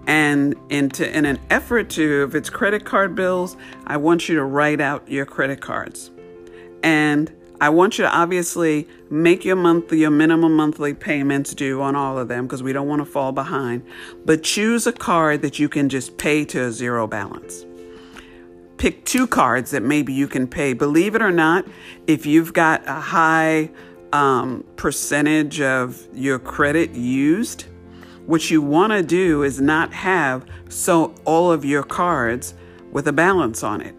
And 0.06 0.54
into, 0.68 1.10
in 1.16 1.24
an 1.24 1.40
effort 1.50 1.90
to, 1.90 2.24
if 2.24 2.34
it's 2.34 2.50
credit 2.50 2.84
card 2.84 3.14
bills, 3.14 3.56
I 3.86 3.96
want 3.96 4.28
you 4.28 4.34
to 4.36 4.44
write 4.44 4.80
out 4.80 5.08
your 5.08 5.24
credit 5.24 5.60
cards. 5.60 6.10
And 6.82 7.32
I 7.60 7.70
want 7.70 7.96
you 7.96 8.04
to 8.04 8.14
obviously 8.14 8.86
make 9.08 9.44
your 9.44 9.56
monthly, 9.56 10.00
your 10.00 10.10
minimum 10.10 10.54
monthly 10.54 10.92
payments 10.92 11.54
due 11.54 11.80
on 11.80 11.96
all 11.96 12.18
of 12.18 12.28
them 12.28 12.46
because 12.46 12.62
we 12.62 12.72
don't 12.72 12.88
want 12.88 13.00
to 13.00 13.06
fall 13.06 13.32
behind. 13.32 13.82
But 14.24 14.42
choose 14.42 14.86
a 14.86 14.92
card 14.92 15.40
that 15.42 15.58
you 15.58 15.68
can 15.68 15.88
just 15.88 16.18
pay 16.18 16.44
to 16.46 16.64
a 16.64 16.72
zero 16.72 17.06
balance. 17.06 17.64
Pick 18.76 19.04
two 19.06 19.26
cards 19.26 19.70
that 19.70 19.82
maybe 19.82 20.12
you 20.12 20.26
can 20.26 20.46
pay. 20.46 20.74
Believe 20.74 21.14
it 21.14 21.22
or 21.22 21.30
not, 21.30 21.64
if 22.06 22.26
you've 22.26 22.52
got 22.52 22.86
a 22.86 23.00
high 23.00 23.70
um, 24.12 24.64
percentage 24.76 25.60
of 25.60 26.06
your 26.12 26.38
credit 26.38 26.90
used, 26.90 27.66
what 28.26 28.50
you 28.50 28.62
want 28.62 28.92
to 28.92 29.02
do 29.02 29.42
is 29.42 29.60
not 29.60 29.92
have 29.92 30.46
so 30.68 31.14
all 31.24 31.52
of 31.52 31.64
your 31.64 31.82
cards 31.82 32.54
with 32.90 33.06
a 33.08 33.12
balance 33.12 33.62
on 33.62 33.80
it. 33.80 33.94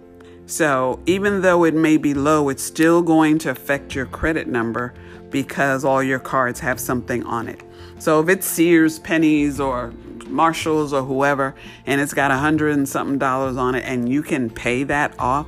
So 0.47 0.99
even 1.05 1.41
though 1.41 1.63
it 1.63 1.73
may 1.73 1.97
be 1.97 2.13
low, 2.13 2.49
it's 2.49 2.63
still 2.63 3.01
going 3.01 3.37
to 3.39 3.51
affect 3.51 3.95
your 3.95 4.05
credit 4.05 4.47
number 4.47 4.93
because 5.29 5.83
all 5.83 6.01
your 6.01 6.19
cards 6.19 6.59
have 6.59 6.79
something 6.79 7.23
on 7.23 7.47
it. 7.47 7.61
So 7.99 8.19
if 8.19 8.29
it's 8.29 8.47
Sears, 8.47 8.99
Penney's, 8.99 9.59
or 9.59 9.91
Marshalls 10.27 10.93
or 10.93 11.03
whoever, 11.03 11.55
and 11.85 11.99
it's 11.99 12.13
got 12.13 12.31
a 12.31 12.37
hundred 12.37 12.73
and 12.75 12.87
something 12.87 13.17
dollars 13.17 13.57
on 13.57 13.75
it, 13.75 13.83
and 13.85 14.07
you 14.07 14.21
can 14.21 14.49
pay 14.49 14.83
that 14.83 15.17
off, 15.19 15.47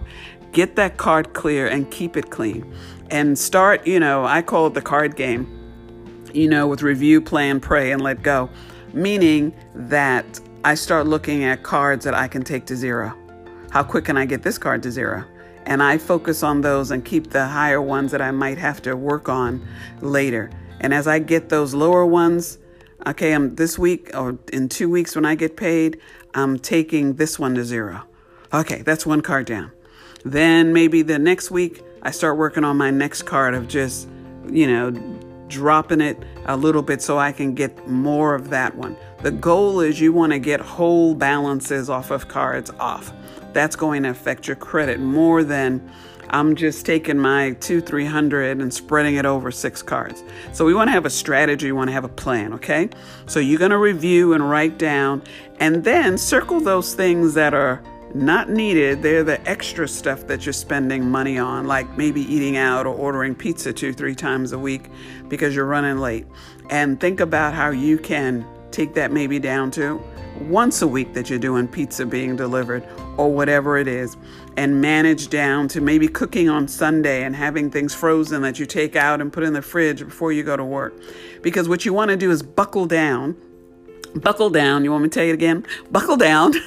get 0.51 0.75
that 0.75 0.97
card 0.97 1.33
clear 1.33 1.67
and 1.67 1.89
keep 1.91 2.17
it 2.17 2.29
clean. 2.29 2.71
And 3.09 3.37
start, 3.37 3.87
you 3.87 3.99
know, 3.99 4.25
I 4.25 4.41
call 4.41 4.67
it 4.67 4.73
the 4.73 4.81
card 4.81 5.15
game 5.15 5.56
you 6.33 6.47
know, 6.47 6.67
with 6.67 6.81
review, 6.81 7.21
plan, 7.21 7.59
pray, 7.59 7.91
and 7.91 8.01
let 8.01 8.23
go, 8.23 8.49
meaning 8.93 9.53
that 9.73 10.39
I 10.63 10.75
start 10.75 11.07
looking 11.07 11.43
at 11.43 11.63
cards 11.63 12.03
that 12.05 12.13
I 12.13 12.27
can 12.27 12.43
take 12.43 12.65
to 12.67 12.75
zero. 12.75 13.15
How 13.69 13.83
quick 13.83 14.05
can 14.05 14.17
I 14.17 14.25
get 14.25 14.43
this 14.43 14.57
card 14.57 14.83
to 14.83 14.91
zero? 14.91 15.23
And 15.65 15.83
I 15.83 15.97
focus 15.97 16.43
on 16.43 16.61
those 16.61 16.91
and 16.91 17.03
keep 17.03 17.29
the 17.29 17.45
higher 17.45 17.81
ones 17.81 18.11
that 18.11 18.21
I 18.21 18.31
might 18.31 18.57
have 18.57 18.81
to 18.83 18.95
work 18.95 19.27
on 19.29 19.65
later. 20.01 20.49
And 20.79 20.93
as 20.93 21.07
I 21.07 21.19
get 21.19 21.49
those 21.49 21.73
lower 21.73 22.05
ones, 22.05 22.57
okay, 23.05 23.33
I'm 23.33 23.55
this 23.55 23.77
week 23.77 24.11
or 24.13 24.37
in 24.53 24.69
two 24.69 24.89
weeks 24.89 25.15
when 25.15 25.25
I 25.25 25.35
get 25.35 25.57
paid, 25.57 25.99
I'm 26.33 26.57
taking 26.57 27.15
this 27.15 27.37
one 27.37 27.55
to 27.55 27.65
zero. 27.65 28.03
Okay, 28.53 28.81
that's 28.81 29.05
one 29.05 29.21
card 29.21 29.45
down. 29.45 29.71
Then 30.23 30.73
maybe 30.73 31.01
the 31.01 31.19
next 31.19 31.51
week, 31.51 31.83
I 32.01 32.11
start 32.11 32.37
working 32.37 32.63
on 32.63 32.77
my 32.77 32.91
next 32.91 33.23
card 33.23 33.53
of 33.53 33.67
just, 33.67 34.07
you 34.49 34.67
know, 34.67 34.91
dropping 35.47 36.01
it 36.01 36.21
a 36.45 36.57
little 36.57 36.81
bit 36.81 37.01
so 37.01 37.17
I 37.17 37.31
can 37.31 37.53
get 37.53 37.87
more 37.87 38.35
of 38.35 38.49
that 38.49 38.75
one. 38.75 38.95
The 39.21 39.31
goal 39.31 39.79
is 39.79 39.99
you 39.99 40.13
want 40.13 40.33
to 40.33 40.39
get 40.39 40.59
whole 40.59 41.15
balances 41.15 41.89
off 41.89 42.11
of 42.11 42.27
cards 42.27 42.71
off. 42.79 43.11
That's 43.53 43.75
going 43.75 44.03
to 44.03 44.09
affect 44.09 44.47
your 44.47 44.55
credit 44.55 44.99
more 44.99 45.43
than 45.43 45.89
I'm 46.29 46.55
just 46.55 46.85
taking 46.85 47.17
my 47.17 47.51
two, 47.61 47.79
300 47.79 48.59
and 48.59 48.73
spreading 48.73 49.15
it 49.15 49.25
over 49.25 49.49
six 49.49 49.81
cards. 49.81 50.23
So 50.51 50.65
we 50.65 50.73
want 50.73 50.89
to 50.89 50.91
have 50.91 51.05
a 51.05 51.09
strategy, 51.09 51.67
we 51.67 51.71
want 51.71 51.87
to 51.87 51.93
have 51.93 52.03
a 52.03 52.09
plan, 52.09 52.53
okay? 52.53 52.89
So 53.27 53.39
you're 53.39 53.59
going 53.59 53.71
to 53.71 53.77
review 53.77 54.33
and 54.33 54.47
write 54.47 54.77
down 54.77 55.23
and 55.59 55.83
then 55.83 56.17
circle 56.17 56.59
those 56.59 56.93
things 56.93 57.33
that 57.35 57.53
are 57.53 57.81
not 58.17 58.49
needed. 58.49 59.01
They're 59.01 59.23
the 59.23 59.41
extra 59.47 59.87
stuff 59.87 60.27
that 60.27 60.45
you're 60.45 60.53
spending 60.53 61.09
money 61.09 61.37
on, 61.37 61.67
like 61.67 61.97
maybe 61.97 62.21
eating 62.21 62.57
out 62.57 62.85
or 62.85 62.93
ordering 62.93 63.35
pizza 63.35 63.71
two, 63.73 63.93
three 63.93 64.15
times 64.15 64.51
a 64.51 64.59
week 64.59 64.89
because 65.27 65.55
you're 65.55 65.65
running 65.65 65.97
late. 65.97 66.25
And 66.69 66.99
think 66.99 67.19
about 67.19 67.53
how 67.53 67.69
you 67.69 67.97
can 67.97 68.45
take 68.71 68.93
that 68.95 69.11
maybe 69.11 69.39
down 69.39 69.71
to 69.71 70.01
once 70.41 70.81
a 70.81 70.87
week 70.87 71.13
that 71.13 71.29
you're 71.29 71.39
doing 71.39 71.67
pizza 71.67 72.05
being 72.05 72.35
delivered 72.35 72.87
or 73.17 73.31
whatever 73.31 73.77
it 73.77 73.87
is, 73.87 74.15
and 74.55 74.79
manage 74.79 75.29
down 75.29 75.67
to 75.67 75.81
maybe 75.81 76.07
cooking 76.07 76.49
on 76.49 76.67
Sunday 76.67 77.23
and 77.23 77.35
having 77.35 77.71
things 77.71 77.95
frozen 77.95 78.43
that 78.43 78.59
you 78.59 78.65
take 78.65 78.95
out 78.95 79.21
and 79.21 79.33
put 79.33 79.43
in 79.43 79.53
the 79.53 79.61
fridge 79.61 80.03
before 80.03 80.31
you 80.31 80.43
go 80.43 80.55
to 80.55 80.63
work. 80.63 80.93
Because 81.41 81.67
what 81.67 81.85
you 81.85 81.93
want 81.93 82.11
to 82.11 82.17
do 82.17 82.29
is 82.29 82.43
buckle 82.43 82.85
down. 82.85 83.35
Buckle 84.15 84.51
down. 84.51 84.83
You 84.83 84.91
want 84.91 85.03
me 85.03 85.09
to 85.09 85.13
tell 85.13 85.25
you 85.25 85.33
again? 85.33 85.65
Buckle 85.91 86.17
down. 86.17 86.53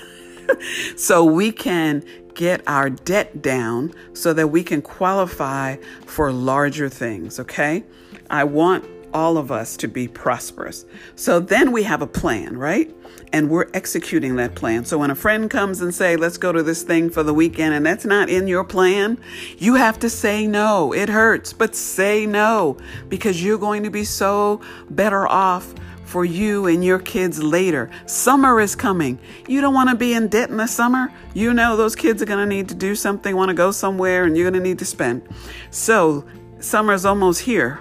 so 0.96 1.24
we 1.24 1.52
can 1.52 2.04
get 2.34 2.62
our 2.66 2.90
debt 2.90 3.42
down 3.42 3.92
so 4.14 4.32
that 4.32 4.48
we 4.48 4.62
can 4.62 4.80
qualify 4.82 5.76
for 6.06 6.32
larger 6.32 6.88
things, 6.88 7.38
okay? 7.40 7.84
I 8.30 8.44
want 8.44 8.84
all 9.12 9.38
of 9.38 9.50
us 9.50 9.76
to 9.78 9.88
be 9.88 10.08
prosperous. 10.08 10.84
So 11.16 11.40
then 11.40 11.72
we 11.72 11.82
have 11.82 12.02
a 12.02 12.06
plan, 12.06 12.56
right? 12.56 12.94
And 13.32 13.50
we're 13.50 13.68
executing 13.74 14.36
that 14.36 14.54
plan. 14.54 14.84
So 14.84 14.98
when 14.98 15.10
a 15.10 15.14
friend 15.14 15.50
comes 15.50 15.80
and 15.80 15.94
say, 15.94 16.16
"Let's 16.16 16.36
go 16.36 16.52
to 16.52 16.62
this 16.62 16.82
thing 16.82 17.10
for 17.10 17.22
the 17.22 17.34
weekend," 17.34 17.74
and 17.74 17.84
that's 17.84 18.04
not 18.04 18.28
in 18.28 18.46
your 18.46 18.64
plan, 18.64 19.18
you 19.58 19.74
have 19.74 19.98
to 20.00 20.10
say 20.10 20.46
no. 20.46 20.92
It 20.92 21.08
hurts, 21.08 21.52
but 21.52 21.74
say 21.74 22.26
no 22.26 22.76
because 23.08 23.42
you're 23.42 23.58
going 23.58 23.82
to 23.82 23.90
be 23.90 24.04
so 24.04 24.60
better 24.90 25.26
off 25.26 25.74
for 26.10 26.24
you 26.24 26.66
and 26.66 26.84
your 26.84 26.98
kids 26.98 27.40
later. 27.40 27.88
Summer 28.06 28.60
is 28.60 28.74
coming. 28.74 29.18
You 29.46 29.60
don't 29.60 29.74
want 29.74 29.90
to 29.90 29.96
be 29.96 30.12
in 30.12 30.26
debt 30.26 30.50
in 30.50 30.56
the 30.56 30.66
summer. 30.66 31.12
You 31.34 31.54
know 31.54 31.76
those 31.76 31.94
kids 31.94 32.20
are 32.20 32.26
going 32.26 32.40
to 32.40 32.46
need 32.46 32.68
to 32.70 32.74
do 32.74 32.96
something, 32.96 33.36
want 33.36 33.50
to 33.50 33.54
go 33.54 33.70
somewhere, 33.70 34.24
and 34.24 34.36
you're 34.36 34.50
going 34.50 34.60
to 34.60 34.68
need 34.68 34.80
to 34.80 34.84
spend. 34.84 35.22
So, 35.70 36.24
summer 36.58 36.94
is 36.94 37.06
almost 37.06 37.42
here. 37.42 37.78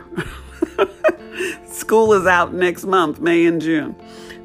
School 1.65 2.13
is 2.13 2.27
out 2.27 2.53
next 2.53 2.86
month, 2.86 3.19
May 3.19 3.48
and 3.48 3.59
June. 3.59 3.95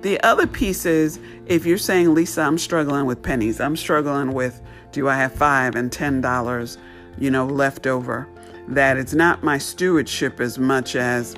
The 0.00 0.18
other 0.22 0.46
piece 0.46 0.86
is 0.86 1.20
if 1.46 1.66
you're 1.66 1.76
saying, 1.76 2.14
Lisa, 2.14 2.40
I'm 2.40 2.58
struggling 2.58 3.04
with 3.04 3.22
pennies, 3.22 3.60
I'm 3.60 3.76
struggling 3.76 4.32
with 4.32 4.62
do 4.92 5.08
I 5.08 5.16
have 5.16 5.34
five 5.34 5.74
and 5.74 5.92
ten 5.92 6.22
dollars, 6.22 6.78
you 7.18 7.30
know, 7.30 7.46
left 7.46 7.86
over, 7.86 8.28
that 8.68 8.96
it's 8.96 9.12
not 9.12 9.42
my 9.42 9.58
stewardship 9.58 10.40
as 10.40 10.58
much 10.58 10.96
as 10.96 11.36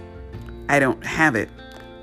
I 0.68 0.78
don't 0.78 1.04
have 1.04 1.34
it 1.34 1.48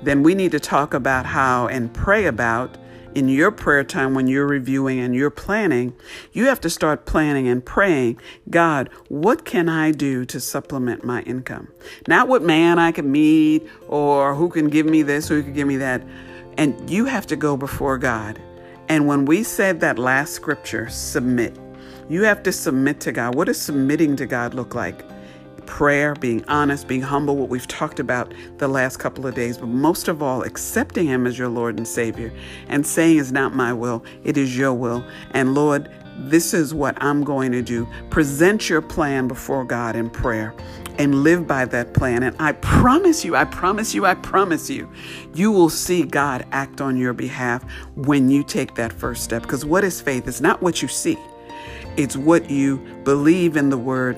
then 0.02 0.22
we 0.22 0.34
need 0.34 0.52
to 0.52 0.60
talk 0.60 0.94
about 0.94 1.26
how 1.26 1.66
and 1.68 1.92
pray 1.92 2.26
about 2.26 2.76
in 3.14 3.28
your 3.28 3.50
prayer 3.50 3.84
time 3.84 4.14
when 4.14 4.26
you're 4.26 4.46
reviewing 4.46 4.98
and 4.98 5.14
you're 5.14 5.30
planning, 5.30 5.94
you 6.32 6.46
have 6.46 6.60
to 6.60 6.70
start 6.70 7.06
planning 7.06 7.46
and 7.48 7.64
praying, 7.64 8.18
God, 8.50 8.90
what 9.08 9.44
can 9.44 9.68
I 9.68 9.92
do 9.92 10.24
to 10.26 10.40
supplement 10.40 11.04
my 11.04 11.22
income? 11.22 11.68
Not 12.08 12.28
what 12.28 12.42
man 12.42 12.78
I 12.78 12.92
can 12.92 13.10
meet 13.10 13.66
or 13.88 14.34
who 14.34 14.48
can 14.48 14.68
give 14.68 14.86
me 14.86 15.02
this, 15.02 15.28
who 15.28 15.42
can 15.42 15.52
give 15.52 15.68
me 15.68 15.76
that. 15.76 16.02
And 16.58 16.90
you 16.90 17.04
have 17.04 17.26
to 17.28 17.36
go 17.36 17.56
before 17.56 17.98
God. 17.98 18.40
And 18.88 19.06
when 19.06 19.24
we 19.24 19.42
said 19.42 19.80
that 19.80 19.98
last 19.98 20.32
scripture, 20.32 20.88
submit, 20.88 21.56
you 22.08 22.22
have 22.24 22.42
to 22.42 22.52
submit 22.52 23.00
to 23.00 23.12
God. 23.12 23.34
What 23.34 23.46
does 23.46 23.60
submitting 23.60 24.16
to 24.16 24.26
God 24.26 24.54
look 24.54 24.74
like? 24.74 25.04
Prayer, 25.66 26.14
being 26.14 26.44
honest, 26.46 26.88
being 26.88 27.02
humble, 27.02 27.36
what 27.36 27.48
we've 27.48 27.66
talked 27.66 28.00
about 28.00 28.32
the 28.58 28.68
last 28.68 28.98
couple 28.98 29.26
of 29.26 29.34
days, 29.34 29.58
but 29.58 29.68
most 29.68 30.08
of 30.08 30.22
all, 30.22 30.42
accepting 30.42 31.06
Him 31.06 31.26
as 31.26 31.38
your 31.38 31.48
Lord 31.48 31.76
and 31.76 31.86
Savior 31.86 32.32
and 32.68 32.86
saying, 32.86 33.18
It's 33.18 33.30
not 33.30 33.54
my 33.54 33.72
will, 33.72 34.04
it 34.24 34.36
is 34.36 34.56
your 34.56 34.72
will. 34.72 35.04
And 35.32 35.54
Lord, 35.54 35.90
this 36.16 36.54
is 36.54 36.72
what 36.72 36.96
I'm 37.02 37.24
going 37.24 37.52
to 37.52 37.62
do. 37.62 37.88
Present 38.10 38.68
your 38.68 38.80
plan 38.80 39.26
before 39.26 39.64
God 39.64 39.96
in 39.96 40.08
prayer 40.10 40.54
and 40.98 41.24
live 41.24 41.46
by 41.46 41.64
that 41.64 41.92
plan. 41.92 42.22
And 42.22 42.36
I 42.38 42.52
promise 42.52 43.24
you, 43.24 43.34
I 43.34 43.44
promise 43.44 43.94
you, 43.94 44.06
I 44.06 44.14
promise 44.14 44.70
you, 44.70 44.90
you 45.34 45.50
will 45.50 45.70
see 45.70 46.04
God 46.04 46.46
act 46.52 46.80
on 46.80 46.96
your 46.96 47.12
behalf 47.12 47.64
when 47.96 48.30
you 48.30 48.44
take 48.44 48.74
that 48.76 48.92
first 48.92 49.24
step. 49.24 49.42
Because 49.42 49.64
what 49.64 49.82
is 49.82 50.00
faith? 50.00 50.28
It's 50.28 50.40
not 50.40 50.62
what 50.62 50.82
you 50.82 50.88
see, 50.88 51.18
it's 51.96 52.16
what 52.16 52.48
you 52.50 52.78
believe 53.04 53.56
in 53.56 53.70
the 53.70 53.78
word 53.78 54.16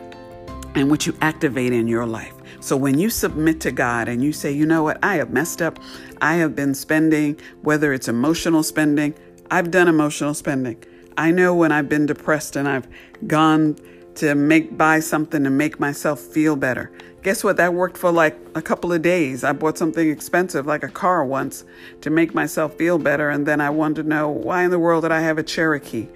and 0.76 0.90
what 0.90 1.06
you 1.06 1.16
activate 1.22 1.72
in 1.72 1.88
your 1.88 2.06
life. 2.06 2.34
So 2.60 2.76
when 2.76 2.98
you 2.98 3.10
submit 3.10 3.60
to 3.62 3.72
God 3.72 4.08
and 4.08 4.22
you 4.22 4.32
say, 4.32 4.52
you 4.52 4.66
know 4.66 4.82
what, 4.82 4.98
I 5.02 5.16
have 5.16 5.30
messed 5.30 5.62
up, 5.62 5.78
I 6.20 6.34
have 6.34 6.54
been 6.54 6.74
spending, 6.74 7.38
whether 7.62 7.92
it's 7.92 8.08
emotional 8.08 8.62
spending, 8.62 9.14
I've 9.50 9.70
done 9.70 9.88
emotional 9.88 10.34
spending. 10.34 10.82
I 11.16 11.30
know 11.30 11.54
when 11.54 11.72
I've 11.72 11.88
been 11.88 12.06
depressed 12.06 12.56
and 12.56 12.68
I've 12.68 12.86
gone 13.26 13.76
to 14.16 14.34
make 14.34 14.76
buy 14.76 15.00
something 15.00 15.44
to 15.44 15.50
make 15.50 15.78
myself 15.78 16.20
feel 16.20 16.56
better. 16.56 16.90
Guess 17.22 17.42
what? 17.42 17.56
That 17.56 17.74
worked 17.74 17.96
for 17.96 18.10
like 18.10 18.38
a 18.54 18.62
couple 18.62 18.92
of 18.92 19.02
days. 19.02 19.44
I 19.44 19.52
bought 19.52 19.78
something 19.78 20.08
expensive, 20.08 20.66
like 20.66 20.82
a 20.82 20.88
car 20.88 21.24
once, 21.24 21.64
to 22.02 22.10
make 22.10 22.34
myself 22.34 22.74
feel 22.76 22.98
better. 22.98 23.30
And 23.30 23.46
then 23.46 23.60
I 23.60 23.70
wanted 23.70 24.04
to 24.04 24.08
know 24.08 24.28
why 24.28 24.64
in 24.64 24.70
the 24.70 24.78
world 24.78 25.02
did 25.02 25.12
I 25.12 25.20
have 25.20 25.38
a 25.38 25.42
Cherokee? 25.42 26.08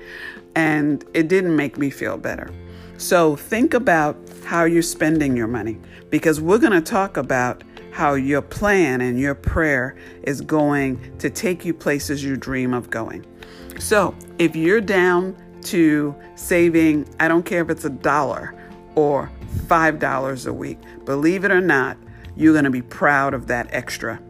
And 0.55 1.05
it 1.15 1.29
didn't 1.29 1.57
make 1.57 1.79
me 1.79 1.91
feel 1.91 2.17
better. 2.17 2.51
So 2.97 3.37
think 3.37 3.75
about 3.75 4.17
how 4.45 4.65
you're 4.65 4.83
spending 4.83 5.37
your 5.37 5.47
money 5.47 5.79
because 6.11 6.41
we're 6.41 6.59
going 6.59 6.73
to 6.73 6.81
talk 6.81 7.17
about 7.17 7.63
how 7.93 8.15
your 8.15 8.43
plan 8.43 9.01
and 9.01 9.19
your 9.19 9.35
prayer 9.35 9.97
is 10.23 10.41
going 10.41 11.19
to 11.19 11.31
take 11.31 11.65
you 11.65 11.75
places 11.75 12.23
you 12.23 12.37
dream 12.37 12.73
of 12.73 12.91
going. 12.91 13.25
So 13.79 14.15
if 14.39 14.55
you're 14.55 14.81
down 14.81 15.37
to 15.65 16.15
saving, 16.37 17.09
I 17.19 17.29
don't 17.29 17.45
care 17.45 17.63
if 17.63 17.71
it's 17.71 17.85
a 17.85 17.91
dollar 17.91 18.55
or 18.95 19.31
$5 19.67 20.47
a 20.47 20.53
week. 20.53 20.79
Believe 21.05 21.45
it 21.45 21.51
or 21.51 21.61
not, 21.61 21.97
you're 22.37 22.53
going 22.53 22.65
to 22.65 22.71
be 22.71 22.83
proud 22.83 23.35
of 23.35 23.47
that 23.49 23.69
extra. 23.71 24.21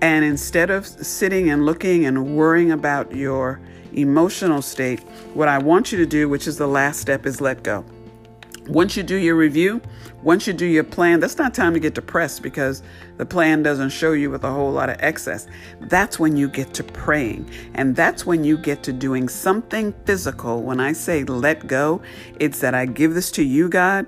And 0.00 0.24
instead 0.24 0.70
of 0.70 0.86
sitting 0.86 1.50
and 1.50 1.64
looking 1.64 2.04
and 2.04 2.36
worrying 2.36 2.70
about 2.70 3.14
your 3.14 3.60
emotional 3.92 4.60
state, 4.60 5.00
what 5.32 5.48
I 5.48 5.58
want 5.58 5.90
you 5.90 5.98
to 5.98 6.06
do, 6.06 6.28
which 6.28 6.46
is 6.46 6.58
the 6.58 6.66
last 6.66 7.00
step, 7.00 7.24
is 7.24 7.40
let 7.40 7.62
go. 7.62 7.84
Once 8.68 8.96
you 8.96 9.02
do 9.02 9.16
your 9.16 9.36
review, 9.36 9.80
once 10.22 10.46
you 10.46 10.52
do 10.52 10.66
your 10.66 10.82
plan, 10.82 11.20
that's 11.20 11.38
not 11.38 11.54
time 11.54 11.72
to 11.72 11.78
get 11.78 11.94
depressed 11.94 12.42
because 12.42 12.82
the 13.16 13.24
plan 13.24 13.62
doesn't 13.62 13.90
show 13.90 14.12
you 14.12 14.28
with 14.28 14.42
a 14.42 14.50
whole 14.50 14.72
lot 14.72 14.90
of 14.90 14.96
excess. 14.98 15.46
That's 15.82 16.18
when 16.18 16.36
you 16.36 16.48
get 16.48 16.74
to 16.74 16.82
praying. 16.82 17.48
And 17.74 17.94
that's 17.94 18.26
when 18.26 18.42
you 18.42 18.58
get 18.58 18.82
to 18.84 18.92
doing 18.92 19.28
something 19.28 19.94
physical. 20.04 20.62
When 20.62 20.80
I 20.80 20.92
say 20.92 21.22
let 21.22 21.68
go, 21.68 22.02
it's 22.40 22.58
that 22.60 22.74
I 22.74 22.86
give 22.86 23.14
this 23.14 23.30
to 23.32 23.44
you, 23.44 23.68
God 23.68 24.06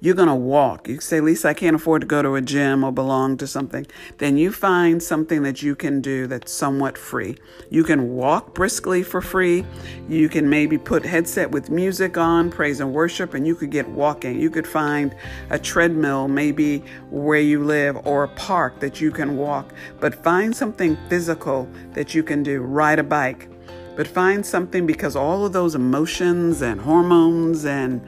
you're 0.00 0.14
going 0.14 0.28
to 0.28 0.34
walk. 0.34 0.88
You 0.88 1.00
say, 1.00 1.20
Lisa, 1.20 1.48
I 1.48 1.54
can't 1.54 1.76
afford 1.76 2.00
to 2.00 2.06
go 2.06 2.22
to 2.22 2.34
a 2.34 2.40
gym 2.40 2.82
or 2.82 2.90
belong 2.90 3.36
to 3.36 3.46
something. 3.46 3.86
Then 4.18 4.38
you 4.38 4.50
find 4.50 5.02
something 5.02 5.42
that 5.42 5.62
you 5.62 5.76
can 5.76 6.00
do 6.00 6.26
that's 6.26 6.50
somewhat 6.52 6.96
free. 6.96 7.36
You 7.68 7.84
can 7.84 8.14
walk 8.14 8.54
briskly 8.54 9.02
for 9.02 9.20
free. 9.20 9.64
You 10.08 10.30
can 10.30 10.48
maybe 10.48 10.78
put 10.78 11.04
headset 11.04 11.50
with 11.50 11.68
music 11.68 12.16
on, 12.16 12.50
praise 12.50 12.80
and 12.80 12.94
worship, 12.94 13.34
and 13.34 13.46
you 13.46 13.54
could 13.54 13.70
get 13.70 13.88
walking. 13.88 14.40
You 14.40 14.48
could 14.48 14.66
find 14.66 15.14
a 15.50 15.58
treadmill 15.58 16.28
maybe 16.28 16.82
where 17.10 17.40
you 17.40 17.62
live 17.62 17.98
or 18.06 18.24
a 18.24 18.28
park 18.28 18.80
that 18.80 19.00
you 19.00 19.10
can 19.10 19.36
walk. 19.36 19.72
But 20.00 20.24
find 20.24 20.56
something 20.56 20.96
physical 21.10 21.68
that 21.92 22.14
you 22.14 22.22
can 22.22 22.42
do. 22.42 22.62
Ride 22.62 22.98
a 22.98 23.04
bike. 23.04 23.48
But 23.96 24.06
find 24.06 24.46
something 24.46 24.86
because 24.86 25.14
all 25.14 25.44
of 25.44 25.52
those 25.52 25.74
emotions 25.74 26.62
and 26.62 26.80
hormones 26.80 27.66
and 27.66 28.00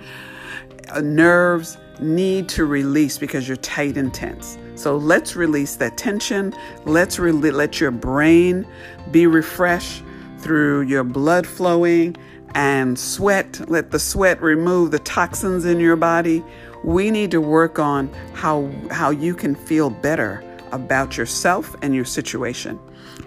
Uh, 0.90 1.00
nerves 1.00 1.78
need 2.00 2.48
to 2.50 2.64
release 2.64 3.18
because 3.18 3.46
you're 3.46 3.56
tight 3.58 3.96
and 3.96 4.12
tense. 4.12 4.58
So 4.74 4.96
let's 4.96 5.36
release 5.36 5.76
that 5.76 5.96
tension. 5.96 6.54
Let's 6.84 7.18
re- 7.18 7.32
let 7.32 7.80
your 7.80 7.90
brain 7.90 8.66
be 9.10 9.26
refreshed 9.26 10.02
through 10.38 10.82
your 10.82 11.04
blood 11.04 11.46
flowing 11.46 12.16
and 12.54 12.98
sweat. 12.98 13.68
Let 13.68 13.90
the 13.90 13.98
sweat 13.98 14.42
remove 14.42 14.90
the 14.90 14.98
toxins 14.98 15.64
in 15.64 15.78
your 15.78 15.96
body. 15.96 16.42
We 16.84 17.10
need 17.10 17.30
to 17.30 17.40
work 17.40 17.78
on 17.78 18.12
how 18.34 18.70
how 18.90 19.10
you 19.10 19.34
can 19.34 19.54
feel 19.54 19.90
better 19.90 20.42
about 20.72 21.16
yourself 21.16 21.76
and 21.82 21.94
your 21.94 22.04
situation. 22.04 22.78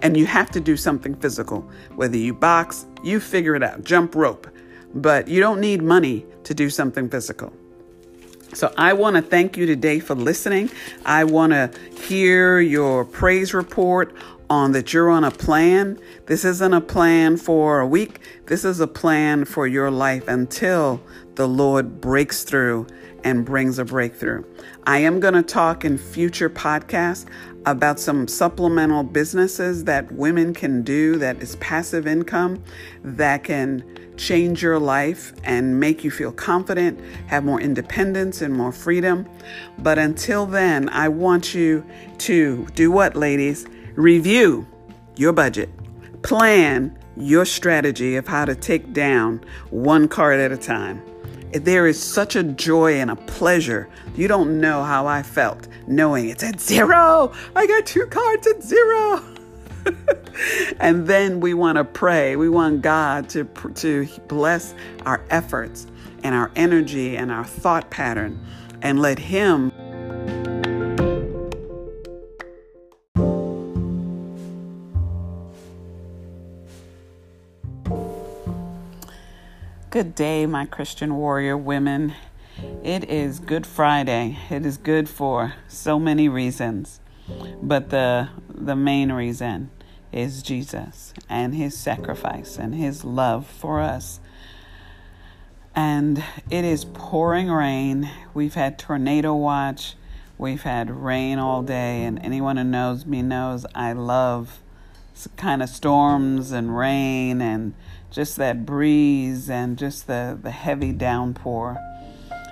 And 0.02 0.16
you 0.16 0.26
have 0.26 0.50
to 0.50 0.60
do 0.60 0.76
something 0.76 1.14
physical. 1.14 1.62
Whether 1.94 2.18
you 2.18 2.34
box, 2.34 2.86
you 3.02 3.18
figure 3.20 3.54
it 3.54 3.62
out. 3.62 3.82
Jump 3.84 4.14
rope. 4.14 4.46
But 4.96 5.28
you 5.28 5.40
don't 5.40 5.60
need 5.60 5.82
money 5.82 6.26
to 6.44 6.54
do 6.54 6.70
something 6.70 7.08
physical. 7.08 7.52
So 8.54 8.72
I 8.78 8.94
want 8.94 9.16
to 9.16 9.22
thank 9.22 9.56
you 9.56 9.66
today 9.66 10.00
for 10.00 10.14
listening. 10.14 10.70
I 11.04 11.24
want 11.24 11.52
to 11.52 11.70
hear 12.00 12.58
your 12.60 13.04
praise 13.04 13.52
report 13.52 14.14
on 14.48 14.72
that 14.72 14.92
you're 14.92 15.10
on 15.10 15.24
a 15.24 15.30
plan. 15.30 15.98
This 16.26 16.44
isn't 16.44 16.72
a 16.72 16.80
plan 16.80 17.36
for 17.36 17.80
a 17.80 17.86
week. 17.86 18.20
This 18.46 18.64
is 18.64 18.80
a 18.80 18.86
plan 18.86 19.44
for 19.44 19.66
your 19.66 19.90
life 19.90 20.26
until 20.28 21.02
the 21.34 21.46
Lord 21.46 22.00
breaks 22.00 22.44
through 22.44 22.86
and 23.24 23.44
brings 23.44 23.78
a 23.78 23.84
breakthrough. 23.84 24.44
I 24.86 24.98
am 24.98 25.20
going 25.20 25.34
to 25.34 25.42
talk 25.42 25.84
in 25.84 25.98
future 25.98 26.48
podcasts 26.48 27.26
about 27.66 27.98
some 27.98 28.28
supplemental 28.28 29.02
businesses 29.02 29.84
that 29.84 30.10
women 30.12 30.54
can 30.54 30.82
do 30.82 31.16
that 31.18 31.42
is 31.42 31.56
passive 31.56 32.06
income 32.06 32.62
that 33.02 33.42
can 33.44 33.84
change 34.16 34.62
your 34.62 34.78
life 34.78 35.32
and 35.44 35.78
make 35.78 36.04
you 36.04 36.10
feel 36.10 36.32
confident, 36.32 37.00
have 37.26 37.44
more 37.44 37.60
independence 37.60 38.42
and 38.42 38.54
more 38.54 38.72
freedom. 38.72 39.28
But 39.78 39.98
until 39.98 40.46
then, 40.46 40.88
I 40.88 41.08
want 41.08 41.54
you 41.54 41.84
to 42.18 42.66
do 42.74 42.90
what, 42.90 43.16
ladies? 43.16 43.66
Review 43.94 44.66
your 45.16 45.32
budget, 45.32 45.70
plan 46.22 46.98
your 47.16 47.44
strategy 47.44 48.16
of 48.16 48.26
how 48.26 48.44
to 48.44 48.54
take 48.54 48.92
down 48.92 49.42
one 49.70 50.08
card 50.08 50.40
at 50.40 50.52
a 50.52 50.56
time. 50.56 51.02
There 51.52 51.86
is 51.86 52.02
such 52.02 52.36
a 52.36 52.42
joy 52.42 52.94
and 52.94 53.10
a 53.10 53.16
pleasure. 53.16 53.88
You 54.14 54.28
don't 54.28 54.60
know 54.60 54.82
how 54.82 55.06
I 55.06 55.22
felt 55.22 55.68
knowing 55.86 56.28
it's 56.28 56.42
at 56.42 56.60
zero. 56.60 57.32
I 57.54 57.66
got 57.66 57.86
two 57.86 58.06
cards 58.06 58.46
at 58.46 58.62
zero. 58.62 59.22
and 60.80 61.06
then 61.06 61.40
we 61.40 61.54
want 61.54 61.76
to 61.76 61.84
pray. 61.84 62.36
We 62.36 62.48
want 62.48 62.82
God 62.82 63.28
to, 63.30 63.44
to 63.44 64.06
bless 64.28 64.74
our 65.04 65.24
efforts 65.30 65.86
and 66.22 66.34
our 66.34 66.50
energy 66.56 67.16
and 67.16 67.30
our 67.30 67.44
thought 67.44 67.90
pattern 67.90 68.44
and 68.82 69.00
let 69.00 69.18
Him. 69.18 69.72
Good 79.90 80.14
day, 80.14 80.44
my 80.44 80.66
Christian 80.66 81.14
warrior 81.14 81.56
women. 81.56 82.14
It 82.82 83.08
is 83.08 83.38
Good 83.38 83.66
Friday. 83.66 84.38
It 84.50 84.66
is 84.66 84.76
good 84.76 85.08
for 85.08 85.54
so 85.68 85.98
many 85.98 86.28
reasons. 86.28 87.00
But 87.62 87.90
the 87.90 88.28
the 88.48 88.76
main 88.76 89.12
reason 89.12 89.70
is 90.16 90.42
Jesus 90.42 91.12
and 91.28 91.54
his 91.54 91.76
sacrifice 91.76 92.56
and 92.56 92.74
his 92.74 93.04
love 93.04 93.46
for 93.46 93.80
us. 93.80 94.18
And 95.74 96.24
it 96.50 96.64
is 96.64 96.86
pouring 96.86 97.50
rain. 97.50 98.10
We've 98.32 98.54
had 98.54 98.78
tornado 98.78 99.34
watch. 99.34 99.94
We've 100.38 100.62
had 100.62 100.90
rain 100.90 101.38
all 101.38 101.62
day. 101.62 102.04
And 102.04 102.18
anyone 102.22 102.56
who 102.56 102.64
knows 102.64 103.04
me 103.04 103.20
knows 103.20 103.66
I 103.74 103.92
love 103.92 104.60
kind 105.36 105.62
of 105.62 105.68
storms 105.68 106.50
and 106.50 106.76
rain 106.76 107.40
and 107.42 107.74
just 108.10 108.36
that 108.36 108.64
breeze 108.64 109.50
and 109.50 109.76
just 109.76 110.06
the, 110.06 110.38
the 110.40 110.50
heavy 110.50 110.92
downpour. 110.92 111.76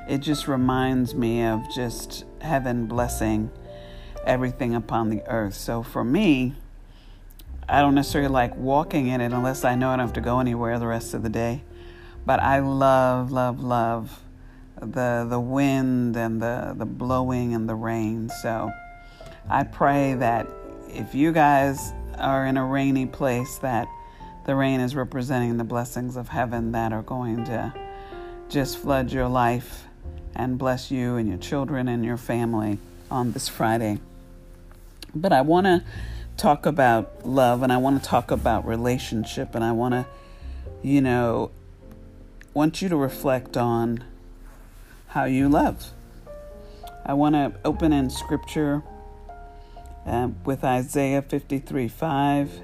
It 0.07 0.19
just 0.19 0.47
reminds 0.47 1.15
me 1.15 1.43
of 1.45 1.63
just 1.75 2.25
heaven 2.43 2.87
blessing 2.87 3.51
everything 4.27 4.75
upon 4.75 5.11
the 5.11 5.23
earth. 5.29 5.55
So 5.55 5.83
for 5.83 6.05
me, 6.05 6.55
I 7.69 7.81
don't 7.81 7.95
necessarily 7.95 8.31
like 8.31 8.57
walking 8.57 9.09
in 9.09 9.21
it 9.21 9.33
unless 9.33 9.65
I 9.65 9.75
know 9.75 9.91
I 9.91 9.97
don't 9.97 10.07
have 10.07 10.15
to 10.15 10.21
go 10.21 10.41
anywhere 10.41 10.79
the 10.79 10.87
rest 10.87 11.15
of 11.15 11.23
the 11.23 11.29
day. 11.29 11.63
But 12.27 12.41
I 12.41 12.61
love, 12.61 13.31
love, 13.33 13.63
love 13.63 14.21
the 14.81 15.27
the 15.29 15.41
wind 15.41 16.17
and 16.17 16.41
the, 16.43 16.75
the 16.77 16.87
blowing 16.87 17.55
and 17.55 17.69
the 17.69 17.75
rain. 17.75 18.31
So 18.43 18.71
I 19.49 19.65
pray 19.65 20.15
that 20.15 20.47
if 20.89 21.15
you 21.15 21.33
guys 21.33 21.93
are 22.19 22.47
in 22.47 22.57
a 22.57 22.65
rainy 22.65 23.07
place 23.07 23.59
that 23.59 23.89
the 24.47 24.55
rain 24.55 24.81
is 24.81 24.95
representing 24.95 25.57
the 25.57 25.65
blessings 25.65 26.17
of 26.17 26.29
heaven 26.29 26.73
that 26.73 26.93
are 26.93 27.03
going 27.03 27.45
to 27.45 27.73
just 28.49 28.79
flood 28.79 29.11
your 29.11 29.29
life 29.29 29.85
and 30.35 30.59
bless 30.59 30.91
you 30.91 31.17
and 31.17 31.29
your 31.29 31.39
children 31.39 31.89
and 31.89 32.05
your 32.05 32.17
family 32.17 32.79
on 33.11 33.33
this 33.33 33.49
Friday. 33.49 33.99
But 35.15 35.33
I 35.33 35.41
want 35.41 35.67
to 35.67 35.85
talk 36.37 36.67
about 36.67 37.27
love 37.27 37.63
and 37.63 37.73
I 37.73 37.77
want 37.77 38.03
to 38.03 38.09
talk 38.09 38.31
about 38.31 38.67
relationship 38.67 39.55
and 39.55 39.65
I 39.65 39.73
want 39.73 39.95
to, 39.95 40.07
you 40.83 41.01
know, 41.01 41.51
want 42.53 42.83
you 42.83 42.89
to 42.89 42.97
reflect 42.97 43.57
on 43.57 44.05
how 45.09 45.25
you 45.25 45.49
love. 45.49 45.91
I 47.07 47.15
want 47.15 47.35
to 47.35 47.53
open 47.65 47.93
in 47.93 48.11
scripture 48.11 48.83
uh, 50.07 50.29
with 50.45 50.65
Isaiah 50.65 51.23
53 51.23 51.89
5 51.89 52.61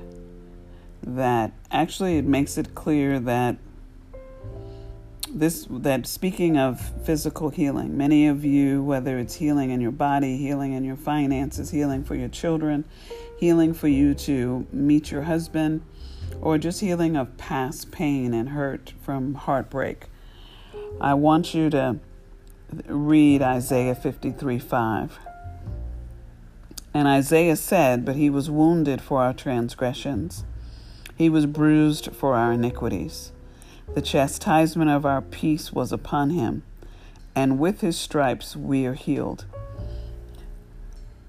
that 1.03 1.53
actually 1.71 2.19
it 2.19 2.25
makes 2.25 2.59
it 2.59 2.75
clear 2.75 3.19
that 3.21 3.57
this 5.33 5.67
that 5.71 6.07
speaking 6.07 6.59
of 6.59 6.81
physical 7.05 7.51
healing 7.51 7.97
many 7.97 8.27
of 8.27 8.45
you 8.45 8.83
whether 8.83 9.19
it's 9.19 9.35
healing 9.35 9.71
in 9.71 9.81
your 9.81 9.93
body 9.93 10.37
healing 10.37 10.73
in 10.73 10.85
your 10.85 10.97
finances 10.97 11.71
healing 11.71 12.03
for 12.03 12.15
your 12.15 12.29
children 12.29 12.85
healing 13.39 13.73
for 13.73 13.89
you 13.89 14.13
to 14.13 14.67
meet 14.73 15.11
your 15.11 15.23
husband 15.23 15.83
or 16.41 16.59
just 16.59 16.81
healing 16.81 17.17
of 17.17 17.37
past 17.37 17.91
pain 17.93 18.35
and 18.35 18.51
hurt 18.51 18.93
from 19.01 19.35
heartbreak 19.35 20.07
i 21.01 21.15
want 21.15 21.55
you 21.55 21.71
to 21.71 21.97
read 22.87 23.41
isaiah 23.41 23.95
53 23.95 24.59
5 24.59 25.19
and 26.93 27.07
isaiah 27.07 27.57
said 27.57 28.05
but 28.05 28.17
he 28.17 28.29
was 28.29 28.51
wounded 28.51 29.01
for 29.01 29.21
our 29.21 29.33
transgressions. 29.33 30.45
He 31.17 31.29
was 31.29 31.45
bruised 31.45 32.15
for 32.15 32.35
our 32.35 32.53
iniquities 32.53 33.33
the 33.95 34.03
chastisement 34.03 34.91
of 34.91 35.05
our 35.05 35.21
peace 35.21 35.73
was 35.73 35.93
upon 35.93 36.31
him, 36.31 36.63
and 37.35 37.59
with 37.59 37.81
his 37.81 37.99
stripes 37.99 38.57
we 38.57 38.87
are 38.87 38.95
healed. 38.95 39.47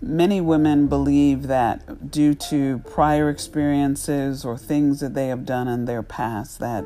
Many 0.01 0.41
women 0.41 0.87
believe 0.87 1.47
that 1.47 2.09
due 2.11 2.33
to 2.33 2.79
prior 2.79 3.29
experiences 3.29 4.43
or 4.43 4.57
things 4.57 4.99
that 4.99 5.13
they 5.13 5.27
have 5.27 5.45
done 5.45 5.67
in 5.67 5.85
their 5.85 6.01
past, 6.01 6.59
that 6.59 6.85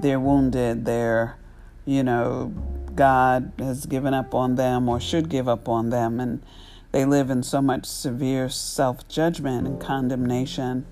they're 0.00 0.20
wounded, 0.20 0.84
they're, 0.84 1.36
you 1.84 2.02
know, 2.02 2.52
God 2.94 3.52
has 3.58 3.86
given 3.86 4.14
up 4.14 4.34
on 4.34 4.56
them 4.56 4.88
or 4.88 4.98
should 4.98 5.28
give 5.28 5.48
up 5.48 5.68
on 5.68 5.90
them. 5.90 6.20
And 6.20 6.42
they 6.92 7.04
live 7.04 7.28
in 7.30 7.42
so 7.42 7.60
much 7.60 7.84
severe 7.84 8.48
self 8.48 9.06
judgment 9.08 9.66
and 9.66 9.80
condemnation 9.80 10.86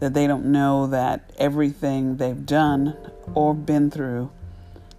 that 0.00 0.14
they 0.14 0.26
don't 0.26 0.46
know 0.46 0.86
that 0.86 1.32
everything 1.38 2.16
they've 2.16 2.46
done 2.46 2.96
or 3.34 3.54
been 3.54 3.90
through 3.90 4.30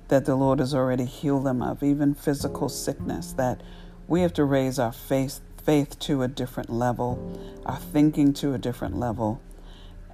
that 0.10 0.26
the 0.26 0.36
Lord 0.36 0.60
has 0.60 0.74
already 0.74 1.06
healed 1.06 1.46
them 1.46 1.62
of, 1.62 1.84
even 1.84 2.14
physical 2.14 2.68
sickness, 2.68 3.32
that 3.34 3.62
we 4.08 4.22
have 4.22 4.34
to 4.34 4.44
raise 4.44 4.80
our 4.80 4.92
faith 4.92 5.40
faith 5.64 6.00
to 6.00 6.24
a 6.24 6.28
different 6.28 6.70
level, 6.70 7.40
our 7.66 7.78
thinking 7.78 8.34
to 8.34 8.54
a 8.54 8.58
different 8.58 8.98
level, 8.98 9.40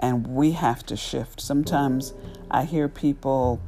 and 0.02 0.28
we 0.28 0.52
have 0.52 0.86
to 0.86 0.98
shift. 0.98 1.40
Sometimes 1.40 2.14
I 2.52 2.66
hear 2.66 2.90
people 2.90 3.62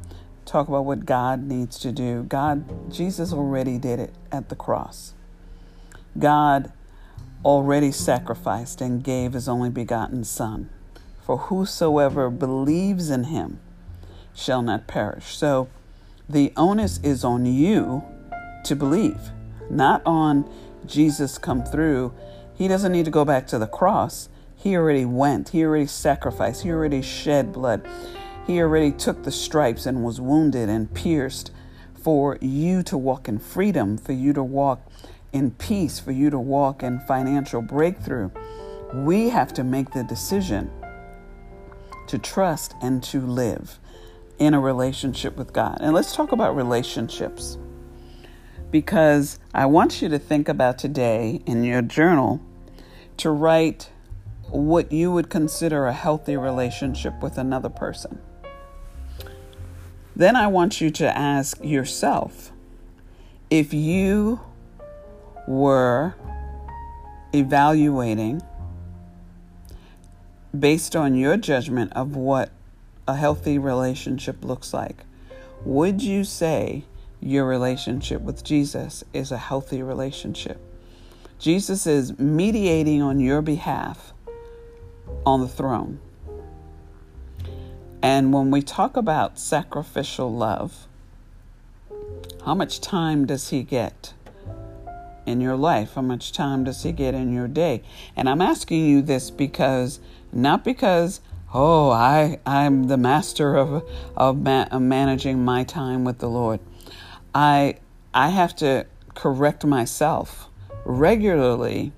talk 0.44 0.68
about 0.68 0.84
what 0.84 1.06
God 1.06 1.42
needs 1.42 1.78
to 1.78 1.92
do. 1.92 2.24
God, 2.24 2.92
Jesus 2.92 3.32
already 3.32 3.78
did 3.78 4.00
it 4.00 4.14
at 4.30 4.50
the 4.50 4.56
cross. 4.56 5.14
God 6.18 6.72
already 7.44 7.92
sacrificed 7.92 8.80
and 8.80 9.02
gave 9.02 9.32
his 9.32 9.48
only 9.48 9.70
begotten 9.70 10.24
Son. 10.24 10.68
For 11.28 11.36
whosoever 11.36 12.30
believes 12.30 13.10
in 13.10 13.24
him 13.24 13.60
shall 14.34 14.62
not 14.62 14.86
perish. 14.86 15.36
So 15.36 15.68
the 16.26 16.54
onus 16.56 16.98
is 17.02 17.22
on 17.22 17.44
you 17.44 18.02
to 18.64 18.74
believe, 18.74 19.20
not 19.68 20.00
on 20.06 20.50
Jesus 20.86 21.36
come 21.36 21.62
through. 21.62 22.14
He 22.54 22.66
doesn't 22.66 22.92
need 22.92 23.04
to 23.04 23.10
go 23.10 23.26
back 23.26 23.46
to 23.48 23.58
the 23.58 23.66
cross. 23.66 24.30
He 24.56 24.74
already 24.74 25.04
went. 25.04 25.50
He 25.50 25.62
already 25.66 25.84
sacrificed. 25.84 26.62
He 26.62 26.70
already 26.70 27.02
shed 27.02 27.52
blood. 27.52 27.86
He 28.46 28.58
already 28.62 28.90
took 28.90 29.24
the 29.24 29.30
stripes 29.30 29.84
and 29.84 30.02
was 30.02 30.22
wounded 30.22 30.70
and 30.70 30.94
pierced 30.94 31.50
for 31.94 32.38
you 32.40 32.82
to 32.84 32.96
walk 32.96 33.28
in 33.28 33.38
freedom, 33.38 33.98
for 33.98 34.14
you 34.14 34.32
to 34.32 34.42
walk 34.42 34.80
in 35.34 35.50
peace, 35.50 36.00
for 36.00 36.10
you 36.10 36.30
to 36.30 36.38
walk 36.38 36.82
in 36.82 37.00
financial 37.00 37.60
breakthrough. 37.60 38.30
We 38.94 39.28
have 39.28 39.52
to 39.52 39.62
make 39.62 39.90
the 39.90 40.04
decision 40.04 40.70
to 42.08 42.18
trust 42.18 42.74
and 42.82 43.02
to 43.04 43.20
live 43.20 43.78
in 44.38 44.54
a 44.54 44.60
relationship 44.60 45.36
with 45.36 45.52
God. 45.52 45.78
And 45.80 45.94
let's 45.94 46.14
talk 46.14 46.32
about 46.32 46.56
relationships 46.56 47.58
because 48.70 49.38
I 49.54 49.66
want 49.66 50.02
you 50.02 50.08
to 50.10 50.18
think 50.18 50.48
about 50.48 50.78
today 50.78 51.42
in 51.46 51.64
your 51.64 51.82
journal 51.82 52.40
to 53.18 53.30
write 53.30 53.90
what 54.50 54.92
you 54.92 55.12
would 55.12 55.28
consider 55.28 55.86
a 55.86 55.92
healthy 55.92 56.36
relationship 56.36 57.22
with 57.22 57.38
another 57.38 57.68
person. 57.68 58.20
Then 60.14 60.36
I 60.36 60.48
want 60.48 60.80
you 60.80 60.90
to 60.90 61.16
ask 61.16 61.62
yourself 61.62 62.52
if 63.50 63.72
you 63.72 64.40
were 65.46 66.14
evaluating 67.32 68.42
based 70.56 70.94
on 70.94 71.14
your 71.14 71.36
judgment 71.36 71.92
of 71.94 72.14
what 72.14 72.50
a 73.06 73.16
healthy 73.16 73.58
relationship 73.58 74.44
looks 74.44 74.72
like, 74.72 75.04
would 75.64 76.02
you 76.02 76.24
say 76.24 76.84
your 77.20 77.44
relationship 77.44 78.20
with 78.22 78.44
Jesus 78.44 79.02
is 79.12 79.32
a 79.32 79.38
healthy 79.38 79.82
relationship? 79.82 80.60
Jesus 81.38 81.86
is 81.86 82.18
mediating 82.18 83.02
on 83.02 83.20
your 83.20 83.42
behalf 83.42 84.12
on 85.24 85.40
the 85.40 85.48
throne. 85.48 86.00
And 88.02 88.32
when 88.32 88.50
we 88.50 88.62
talk 88.62 88.96
about 88.96 89.38
sacrificial 89.38 90.32
love, 90.32 90.86
how 92.44 92.54
much 92.54 92.80
time 92.80 93.26
does 93.26 93.50
he 93.50 93.62
get 93.62 94.14
in 95.28 95.40
your 95.40 95.56
life? 95.56 95.94
How 95.94 96.02
much 96.02 96.32
time 96.32 96.64
does 96.64 96.82
he 96.82 96.92
get 96.92 97.14
in 97.14 97.32
your 97.32 97.48
day? 97.48 97.82
And 98.16 98.28
I'm 98.28 98.40
asking 98.40 98.86
you 98.86 99.02
this 99.02 99.30
because 99.30 100.00
not 100.32 100.64
because 100.64 101.20
oh 101.54 101.90
I 101.90 102.40
I'm 102.44 102.88
the 102.88 102.96
master 102.96 103.56
of 103.56 103.88
of, 104.16 104.40
ma- 104.42 104.66
of 104.70 104.82
managing 104.82 105.44
my 105.44 105.64
time 105.64 106.04
with 106.04 106.18
the 106.18 106.28
Lord. 106.28 106.60
I 107.34 107.76
I 108.12 108.30
have 108.30 108.56
to 108.56 108.86
correct 109.14 109.64
myself 109.64 110.48
regularly 110.84 111.92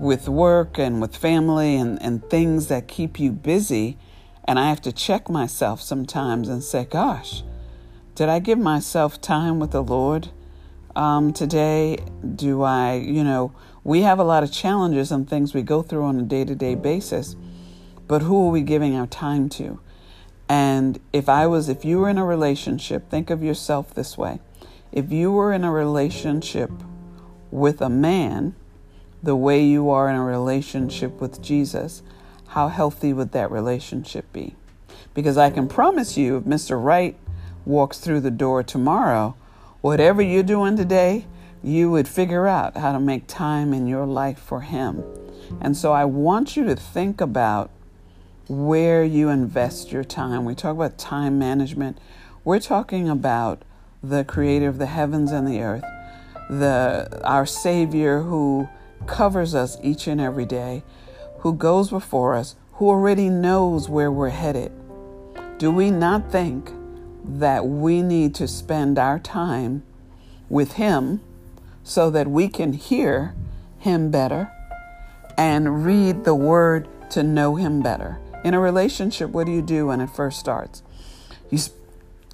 with 0.00 0.28
work 0.28 0.78
and 0.78 1.00
with 1.00 1.16
family 1.16 1.76
and, 1.76 2.00
and 2.02 2.28
things 2.30 2.68
that 2.68 2.88
keep 2.88 3.18
you 3.18 3.32
busy 3.32 3.98
and 4.44 4.58
I 4.58 4.68
have 4.68 4.80
to 4.82 4.92
check 4.92 5.28
myself 5.28 5.80
sometimes 5.80 6.48
and 6.48 6.62
say, 6.62 6.84
gosh, 6.84 7.44
did 8.14 8.28
I 8.28 8.38
give 8.40 8.58
myself 8.58 9.20
time 9.20 9.60
with 9.60 9.70
the 9.70 9.82
Lord 9.82 10.30
um, 10.96 11.32
today? 11.32 11.98
Do 12.34 12.62
I, 12.62 12.94
you 12.94 13.24
know, 13.24 13.52
we 13.84 14.02
have 14.02 14.18
a 14.18 14.24
lot 14.24 14.42
of 14.42 14.52
challenges 14.52 15.10
and 15.10 15.28
things 15.28 15.54
we 15.54 15.62
go 15.62 15.82
through 15.82 16.04
on 16.04 16.18
a 16.18 16.22
day 16.22 16.44
to 16.44 16.54
day 16.54 16.74
basis, 16.74 17.36
but 18.06 18.22
who 18.22 18.46
are 18.46 18.50
we 18.50 18.62
giving 18.62 18.94
our 18.94 19.06
time 19.06 19.48
to? 19.50 19.80
And 20.48 20.98
if 21.12 21.28
I 21.28 21.46
was, 21.46 21.68
if 21.68 21.84
you 21.84 22.00
were 22.00 22.08
in 22.08 22.18
a 22.18 22.24
relationship, 22.24 23.08
think 23.08 23.30
of 23.30 23.42
yourself 23.42 23.94
this 23.94 24.18
way. 24.18 24.40
If 24.90 25.12
you 25.12 25.30
were 25.30 25.52
in 25.52 25.62
a 25.62 25.70
relationship 25.70 26.70
with 27.50 27.80
a 27.80 27.88
man, 27.88 28.56
the 29.22 29.36
way 29.36 29.62
you 29.62 29.90
are 29.90 30.08
in 30.08 30.16
a 30.16 30.24
relationship 30.24 31.20
with 31.20 31.40
Jesus, 31.40 32.02
how 32.48 32.68
healthy 32.68 33.12
would 33.12 33.32
that 33.32 33.50
relationship 33.50 34.32
be? 34.32 34.56
Because 35.14 35.36
I 35.38 35.50
can 35.50 35.68
promise 35.68 36.16
you, 36.16 36.36
if 36.36 36.44
Mr. 36.44 36.82
Right 36.82 37.16
walks 37.64 37.98
through 37.98 38.20
the 38.20 38.30
door 38.30 38.62
tomorrow, 38.62 39.36
whatever 39.80 40.22
you're 40.22 40.42
doing 40.42 40.76
today, 40.76 41.26
you 41.62 41.90
would 41.90 42.08
figure 42.08 42.46
out 42.46 42.76
how 42.76 42.92
to 42.92 43.00
make 43.00 43.26
time 43.26 43.72
in 43.72 43.86
your 43.86 44.06
life 44.06 44.38
for 44.38 44.62
him. 44.62 45.04
And 45.60 45.76
so 45.76 45.92
I 45.92 46.04
want 46.04 46.56
you 46.56 46.64
to 46.64 46.76
think 46.76 47.20
about 47.20 47.70
where 48.48 49.04
you 49.04 49.28
invest 49.28 49.92
your 49.92 50.04
time. 50.04 50.44
We 50.44 50.54
talk 50.54 50.74
about 50.74 50.98
time 50.98 51.38
management. 51.38 51.98
We're 52.44 52.60
talking 52.60 53.08
about 53.08 53.62
the 54.02 54.24
creator 54.24 54.68
of 54.68 54.78
the 54.78 54.86
heavens 54.86 55.30
and 55.30 55.46
the 55.46 55.60
earth, 55.60 55.84
the 56.48 57.20
our 57.22 57.46
savior 57.46 58.22
who 58.22 58.68
covers 59.06 59.54
us 59.54 59.76
each 59.82 60.06
and 60.06 60.20
every 60.20 60.46
day, 60.46 60.82
who 61.38 61.54
goes 61.54 61.90
before 61.90 62.34
us, 62.34 62.56
who 62.74 62.88
already 62.88 63.28
knows 63.28 63.88
where 63.88 64.10
we're 64.10 64.30
headed, 64.30 64.72
do 65.58 65.70
we 65.70 65.90
not 65.90 66.32
think 66.32 66.72
that 67.24 67.66
we 67.66 68.02
need 68.02 68.34
to 68.36 68.48
spend 68.48 68.98
our 68.98 69.18
time 69.18 69.82
with 70.48 70.72
Him 70.72 71.20
so 71.84 72.10
that 72.10 72.28
we 72.28 72.48
can 72.48 72.72
hear 72.72 73.34
Him 73.78 74.10
better 74.10 74.50
and 75.36 75.84
read 75.84 76.24
the 76.24 76.34
Word 76.34 76.88
to 77.10 77.22
know 77.22 77.56
Him 77.56 77.82
better? 77.82 78.18
In 78.44 78.54
a 78.54 78.60
relationship, 78.60 79.30
what 79.30 79.46
do 79.46 79.52
you 79.52 79.62
do 79.62 79.86
when 79.88 80.00
it 80.00 80.10
first 80.10 80.40
starts? 80.40 80.82
You, 81.50 81.58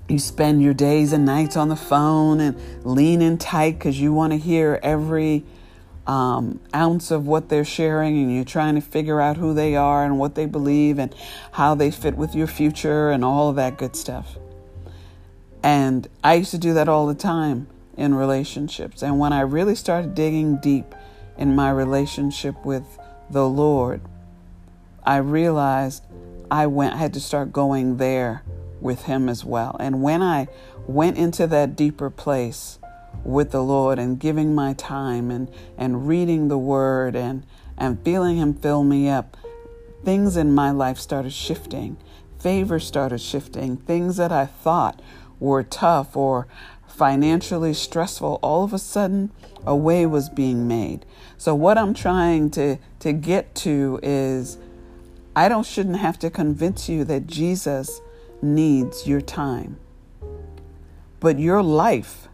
you 0.09 0.19
spend 0.19 0.63
your 0.63 0.75
days 0.75 1.13
and 1.13 1.25
nights 1.25 1.57
on 1.57 1.69
the 1.69 1.77
phone 1.77 2.41
and 2.41 2.57
leaning 2.85 3.39
tight 3.39 3.79
because 3.79 4.01
you 4.01 4.13
want 4.13 4.33
to 4.33 4.39
hear 4.39 4.79
every 4.83 5.45
um, 6.07 6.61
ounce 6.75 7.11
of 7.11 7.27
what 7.27 7.49
they're 7.49 7.65
sharing 7.65 8.17
and 8.17 8.35
you're 8.35 8.45
trying 8.45 8.77
to 8.77 8.81
figure 8.81 9.21
out 9.21 9.37
who 9.37 9.53
they 9.53 9.75
are 9.75 10.05
and 10.05 10.19
what 10.19 10.35
they 10.37 10.47
believe 10.47 10.99
and 10.99 11.15
how 11.53 11.75
they 11.75 11.91
fit 11.91 12.17
with 12.17 12.35
your 12.35 12.47
future 12.47 13.11
and 13.11 13.25
all 13.25 13.49
of 13.49 13.57
that 13.57 13.77
good 13.77 13.97
stuff. 13.97 14.37
And 15.67 16.07
I 16.23 16.35
used 16.35 16.53
to 16.53 16.59
do 16.59 16.75
that 16.75 16.89
all 16.89 17.09
the 17.09 17.15
time 17.17 17.67
in 17.97 18.15
relationships. 18.15 19.03
And 19.03 19.19
when 19.19 19.33
I 19.33 19.41
really 19.41 19.75
started 19.75 20.15
digging 20.15 20.59
deep 20.59 20.95
in 21.37 21.57
my 21.57 21.73
relationship 21.73 22.65
with 22.65 22.85
the 23.29 23.49
Lord, 23.49 24.01
I 25.03 25.17
realized 25.17 26.05
I 26.53 26.69
went 26.69 26.95
I 26.95 26.99
had 26.99 27.15
to 27.15 27.21
start 27.21 27.53
going 27.53 27.97
there 27.97 28.45
with 28.81 29.07
him 29.07 29.29
as 29.29 29.45
well. 29.45 29.77
And 29.81 30.05
when 30.05 30.23
I 30.23 30.47
went 30.87 31.19
into 31.19 31.49
that 31.49 31.75
deeper 31.75 32.11
place, 32.11 32.79
with 33.25 33.51
the 33.51 33.63
Lord 33.63 33.99
and 33.99 34.21
giving 34.21 34.55
my 34.55 34.73
time 34.75 35.33
and, 35.33 35.51
and 35.77 36.07
reading 36.07 36.47
the 36.47 36.59
word 36.59 37.17
and, 37.17 37.45
and 37.77 38.01
feeling 38.05 38.37
Him 38.37 38.55
fill 38.55 38.85
me 38.85 39.09
up, 39.09 39.37
things 40.05 40.37
in 40.37 40.55
my 40.55 40.71
life 40.71 40.99
started 40.99 41.33
shifting. 41.33 41.97
Favor 42.39 42.79
started 42.79 43.21
shifting. 43.21 43.79
Things 43.79 44.17
that 44.19 44.31
I 44.31 44.47
thought 44.47 45.01
were 45.41 45.63
tough 45.63 46.17
or 46.17 46.47
financially 46.87 47.75
stressful, 47.75 48.39
all 48.43 48.65
of 48.65 48.73
a 48.73 48.79
sudden 48.79 49.31
a 49.67 49.77
way 49.77 50.07
was 50.07 50.29
being 50.29 50.67
made. 50.67 51.05
So 51.37 51.55
what 51.55 51.77
I'm 51.77 51.93
trying 51.93 52.51
to, 52.53 52.79
to 53.01 53.13
get 53.13 53.55
to 53.57 54.01
is 54.03 54.59
I 55.35 55.49
don't 55.49 55.67
shouldn't 55.67 55.99
have 55.99 56.19
to 56.21 56.31
convince 56.31 56.89
you 56.89 57.05
that 57.05 57.27
Jesus 57.27 58.01
needs 58.41 59.07
your 59.07 59.21
time. 59.21 59.79
But 61.21 61.39
your 61.39 61.63
life 61.63 62.29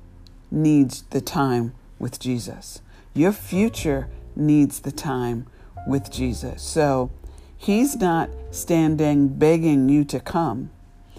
needs 0.51 1.03
the 1.11 1.21
time 1.21 1.75
with 1.99 2.21
Jesus. 2.21 2.81
Your 3.15 3.33
future 3.33 4.09
needs 4.37 4.81
the 4.81 4.93
time 4.93 5.47
with 5.87 6.11
Jesus. 6.11 6.63
So 6.63 7.11
he's 7.57 7.97
not 7.97 8.31
standing 8.51 9.29
begging 9.29 9.89
you 9.89 10.05
to 10.05 10.21
come. 10.21 10.71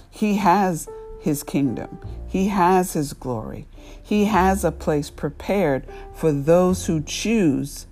He 0.10 0.36
has 0.36 0.88
his 1.24 1.42
kingdom. 1.42 2.00
He 2.28 2.50
has 2.50 2.92
his 2.94 3.14
glory. 3.14 3.66
He 4.02 4.26
has 4.26 4.66
a 4.66 4.74
place 4.74 5.10
prepared 5.10 5.88
for 6.14 6.34
those 6.34 6.86
who 6.86 7.02
choose 7.02 7.88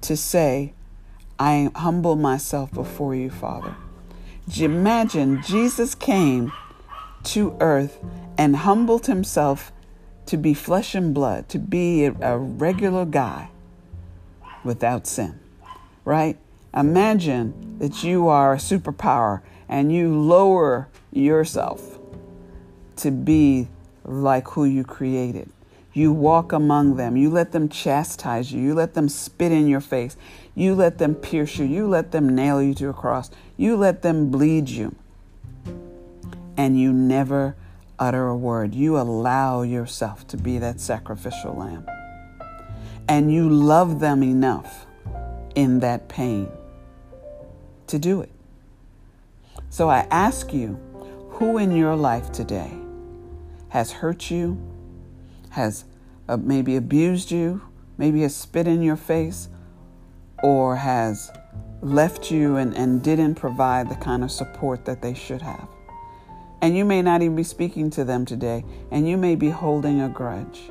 to 0.00 0.16
say, 0.16 0.72
I 1.38 1.70
humble 1.76 2.16
myself 2.16 2.72
before 2.72 3.14
you, 3.14 3.28
Father. 3.28 3.76
Imagine 4.56 5.42
Jesus 5.42 5.94
came 5.94 6.50
to 7.24 7.54
earth 7.60 8.02
and 8.38 8.56
humbled 8.56 9.04
himself 9.04 9.70
to 10.24 10.38
be 10.38 10.54
flesh 10.54 10.94
and 10.94 11.12
blood, 11.12 11.50
to 11.50 11.58
be 11.58 12.06
a, 12.06 12.38
regular 12.38 13.04
guy 13.04 13.50
without 14.64 15.06
sin, 15.06 15.38
right? 16.06 16.38
Imagine 16.74 17.76
that 17.80 18.02
you 18.02 18.28
are 18.28 18.54
a 18.54 18.58
superpower 18.58 19.42
and 19.68 19.92
you 19.92 20.18
lower 20.18 20.88
yourself 21.12 21.95
to 22.96 23.10
be 23.10 23.68
like 24.04 24.48
who 24.48 24.64
you 24.64 24.84
created. 24.84 25.50
You 25.92 26.12
walk 26.12 26.52
among 26.52 26.96
them. 26.96 27.16
You 27.16 27.30
let 27.30 27.52
them 27.52 27.68
chastise 27.68 28.52
you. 28.52 28.60
You 28.60 28.74
let 28.74 28.94
them 28.94 29.08
spit 29.08 29.50
in 29.50 29.66
your 29.66 29.80
face. 29.80 30.16
You 30.54 30.74
let 30.74 30.98
them 30.98 31.14
pierce 31.14 31.56
you. 31.58 31.64
You 31.64 31.88
let 31.88 32.12
them 32.12 32.34
nail 32.34 32.60
you 32.60 32.74
to 32.74 32.90
a 32.90 32.92
cross. 32.92 33.30
You 33.56 33.76
let 33.76 34.02
them 34.02 34.30
bleed 34.30 34.68
you. 34.68 34.94
And 36.56 36.78
you 36.78 36.92
never 36.92 37.56
utter 37.98 38.26
a 38.26 38.36
word. 38.36 38.74
You 38.74 38.98
allow 38.98 39.62
yourself 39.62 40.26
to 40.28 40.36
be 40.36 40.58
that 40.58 40.80
sacrificial 40.80 41.54
lamb. 41.54 41.86
And 43.08 43.32
you 43.32 43.48
love 43.48 44.00
them 44.00 44.22
enough 44.22 44.86
in 45.54 45.80
that 45.80 46.08
pain 46.08 46.48
to 47.86 47.98
do 47.98 48.20
it. 48.20 48.30
So 49.70 49.88
I 49.88 50.06
ask 50.10 50.52
you, 50.52 50.78
who 51.30 51.58
in 51.58 51.76
your 51.76 51.94
life 51.94 52.32
today 52.32 52.72
has 53.68 53.92
hurt 53.92 54.30
you, 54.30 54.58
has 55.50 55.84
uh, 56.28 56.36
maybe 56.36 56.76
abused 56.76 57.30
you, 57.30 57.62
maybe 57.98 58.22
has 58.22 58.34
spit 58.34 58.66
in 58.66 58.82
your 58.82 58.96
face, 58.96 59.48
or 60.42 60.76
has 60.76 61.30
left 61.80 62.30
you 62.30 62.56
and, 62.56 62.74
and 62.74 63.02
didn't 63.02 63.34
provide 63.34 63.88
the 63.88 63.94
kind 63.96 64.24
of 64.24 64.30
support 64.30 64.84
that 64.84 65.02
they 65.02 65.14
should 65.14 65.42
have? 65.42 65.68
And 66.62 66.76
you 66.76 66.84
may 66.84 67.02
not 67.02 67.22
even 67.22 67.36
be 67.36 67.42
speaking 67.42 67.90
to 67.90 68.04
them 68.04 68.24
today, 68.24 68.64
and 68.90 69.08
you 69.08 69.16
may 69.16 69.34
be 69.34 69.50
holding 69.50 70.00
a 70.00 70.08
grudge. 70.08 70.70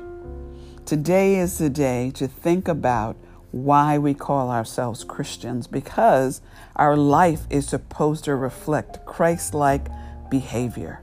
Today 0.84 1.36
is 1.36 1.58
the 1.58 1.70
day 1.70 2.10
to 2.14 2.28
think 2.28 2.68
about 2.68 3.16
why 3.50 3.96
we 3.96 4.12
call 4.12 4.50
ourselves 4.50 5.02
Christians 5.02 5.66
because 5.66 6.40
our 6.76 6.96
life 6.96 7.46
is 7.48 7.66
supposed 7.66 8.24
to 8.24 8.34
reflect 8.34 9.04
Christ 9.06 9.54
like 9.54 9.88
behavior, 10.30 11.00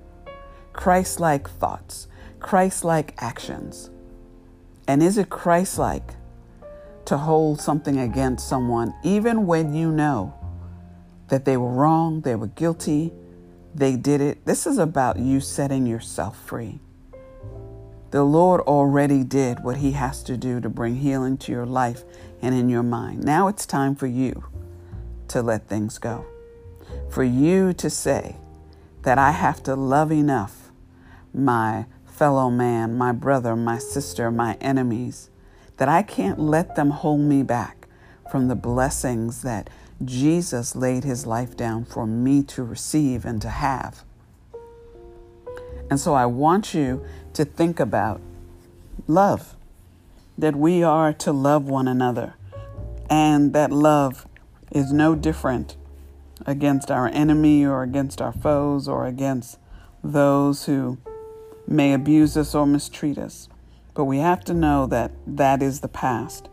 Christ 0.74 1.20
like 1.20 1.50
thoughts, 1.50 2.08
Christ 2.40 2.84
like 2.84 3.14
actions. 3.20 3.90
And 4.88 5.02
is 5.02 5.18
it 5.18 5.30
Christ 5.30 5.78
like 5.78 6.16
to 7.06 7.18
hold 7.18 7.62
something 7.62 8.00
against 8.00 8.48
someone 8.48 8.94
even 9.04 9.46
when 9.46 9.74
you 9.74 9.92
know 9.92 10.34
that 11.30 11.46
they 11.46 11.58
were 11.58 11.72
wrong, 11.72 12.22
they 12.22 12.36
were 12.36 12.48
guilty, 12.48 13.14
they 13.74 13.96
did 13.96 14.20
it? 14.20 14.46
This 14.46 14.68
is 14.68 14.78
about 14.78 15.20
you 15.20 15.40
setting 15.40 15.86
yourself 15.86 16.38
free. 16.38 16.80
The 18.12 18.24
Lord 18.24 18.62
already 18.62 19.24
did 19.24 19.64
what 19.64 19.78
He 19.78 19.94
has 19.94 20.22
to 20.24 20.38
do 20.38 20.60
to 20.60 20.70
bring 20.70 20.98
healing 20.98 21.38
to 21.40 21.52
your 21.52 21.66
life 21.66 22.04
and 22.42 22.54
in 22.54 22.70
your 22.70 22.84
mind. 22.84 23.24
Now 23.24 23.48
it's 23.48 23.66
time 23.66 23.96
for 23.96 24.06
you 24.08 24.44
to 25.30 25.42
let 25.42 25.68
things 25.68 25.98
go. 25.98 26.26
For 27.10 27.24
you 27.24 27.74
to 27.74 27.90
say 27.90 28.36
that 29.04 29.18
I 29.18 29.32
have 29.32 29.64
to 29.64 29.76
love 29.76 30.12
enough 30.12 30.63
my 31.34 31.86
fellow 32.06 32.50
man, 32.50 32.98
my 32.98 33.12
brother, 33.12 33.56
my 33.56 33.78
sister, 33.78 34.30
my 34.30 34.56
enemies, 34.62 35.30
that 35.78 35.90
I 35.90 36.04
can't 36.04 36.40
let 36.40 36.76
them 36.76 36.92
hold 36.92 37.22
me 37.22 37.44
back 37.44 37.88
from 38.32 38.48
the 38.48 38.56
blessings 38.56 39.42
that 39.42 39.70
Jesus 40.04 40.76
laid 40.76 41.04
his 41.04 41.26
life 41.26 41.56
down 41.56 41.86
for 41.86 42.06
me 42.06 42.44
to 42.44 42.64
receive 42.64 43.26
and 43.26 43.42
to 43.42 43.50
have. 43.50 44.04
And 45.90 46.00
so 46.00 46.14
I 46.14 46.26
want 46.26 46.74
you 46.74 47.06
to 47.34 47.46
think 47.46 47.80
about 47.80 48.22
love, 49.08 49.56
that 50.38 50.56
we 50.56 50.84
are 50.84 51.14
to 51.14 51.32
love 51.32 51.66
one 51.66 51.88
another, 51.88 52.36
and 53.10 53.54
that 53.54 53.72
love 53.72 54.28
is 54.72 54.92
no 54.92 55.16
different 55.16 55.78
against 56.46 56.90
our 56.90 57.08
enemy 57.08 57.66
or 57.66 57.84
against 57.84 58.22
our 58.22 58.34
foes 58.34 58.88
or 58.88 59.06
against 59.06 59.58
those 60.04 60.66
who 60.66 60.98
may 61.68 61.94
abuse 61.94 62.36
us 62.38 62.54
or 62.54 62.66
mistreat 62.66 63.18
us. 63.18 63.50
But 63.94 64.06
we 64.06 64.18
have 64.18 64.44
to 64.46 64.54
know 64.54 64.88
that 64.88 65.12
that 65.28 65.62
is 65.62 65.82
the 65.82 65.88
past, 65.88 66.50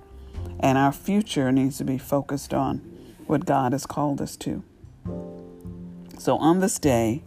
and 0.59 0.77
our 0.77 0.93
future 0.93 1.51
needs 1.51 1.79
to 1.79 1.85
be 1.85 1.99
focused 1.99 2.53
on 2.53 2.79
what 3.27 3.47
God 3.47 3.73
has 3.73 3.87
called 3.87 4.21
us 4.21 4.37
to. 4.39 4.63
So, 6.19 6.37
on 6.37 6.61
this 6.61 6.79
day, 6.79 7.23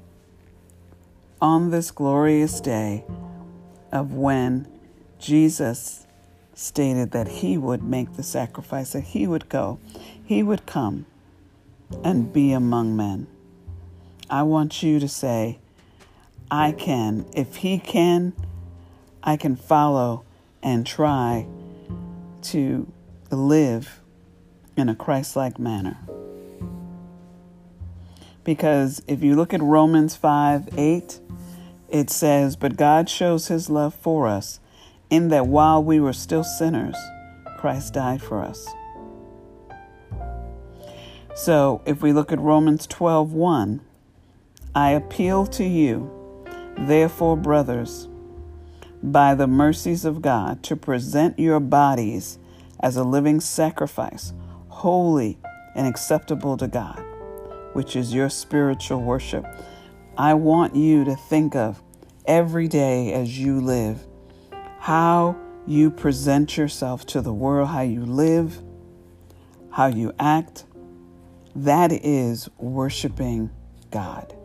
on 1.42 1.72
this 1.72 1.92
glorious 1.92 2.62
day 2.62 3.06
of 3.92 4.14
when 4.14 4.68
Jesus 5.20 6.06
stated 6.54 7.12
that 7.12 7.28
he 7.28 7.58
would 7.58 7.84
make 7.84 8.14
the 8.14 8.24
sacrifice, 8.24 8.94
that 8.94 9.02
he 9.02 9.26
would 9.26 9.50
go, 9.50 9.80
he 10.24 10.44
would 10.44 10.66
come 10.66 11.06
and 12.04 12.32
be 12.32 12.52
among 12.52 12.96
men. 12.96 13.28
I 14.30 14.44
want 14.44 14.84
you 14.84 15.00
to 15.00 15.08
say, 15.08 15.60
I 16.50 16.72
can. 16.72 17.26
If 17.34 17.58
he 17.58 17.78
can, 17.80 18.34
I 19.24 19.38
can 19.38 19.56
follow 19.56 20.26
and 20.62 20.86
try 20.86 21.48
to 22.44 22.92
live 23.32 24.02
in 24.76 24.90
a 24.90 24.96
Christ 24.96 25.36
like 25.36 25.60
manner. 25.60 25.98
Because 28.44 29.02
if 29.08 29.24
you 29.24 29.36
look 29.36 29.54
at 29.54 29.62
Romans 29.62 30.16
5 30.16 30.78
8, 30.78 31.20
it 31.90 32.10
says, 32.10 32.56
But 32.56 32.76
God 32.76 33.10
shows 33.10 33.48
his 33.48 33.70
love 33.70 33.94
for 33.94 34.28
us 34.28 34.60
in 35.10 35.30
that 35.30 35.48
while 35.48 35.84
we 35.84 36.00
were 36.00 36.14
still 36.14 36.44
sinners, 36.44 36.98
Christ 37.58 37.94
died 37.94 38.22
for 38.22 38.42
us. 38.42 38.68
So 41.36 41.82
if 41.86 42.02
we 42.02 42.14
look 42.14 42.32
at 42.32 42.40
Romans 42.40 42.86
12 42.88 43.32
1, 43.32 43.82
I 44.76 44.92
appeal 44.92 45.46
to 45.48 45.64
you, 45.64 46.12
therefore, 46.78 47.38
brothers, 47.38 48.08
by 49.02 49.36
the 49.36 49.48
mercies 49.48 50.06
of 50.06 50.22
God, 50.22 50.64
to 50.64 50.76
present 50.76 51.40
your 51.40 51.60
bodies 51.60 52.40
as 52.80 52.98
a 52.98 53.04
living 53.04 53.40
sacrifice, 53.40 54.34
holy 54.68 55.38
and 55.76 55.88
acceptable 55.88 56.58
to 56.58 56.68
God 56.68 57.04
which 57.74 57.96
is 57.96 58.14
your 58.14 58.30
spiritual 58.30 59.02
worship. 59.02 59.46
I 60.18 60.36
want 60.36 60.76
you 60.76 61.04
to 61.06 61.16
think 61.16 61.56
of 61.56 61.82
every 62.26 62.68
day 62.68 63.12
as 63.14 63.38
you 63.38 63.60
live 63.60 64.06
how 64.80 65.36
you 65.66 65.90
present 65.90 66.58
yourself 66.58 67.06
to 67.08 67.22
the 67.22 67.34
world, 67.34 67.70
how 67.70 67.82
you 67.82 68.06
live, 68.06 68.62
how 69.72 69.88
you 69.88 70.14
act. 70.20 70.66
That 71.56 71.92
is 71.92 72.50
worshiping 72.58 73.50
God. 73.92 74.36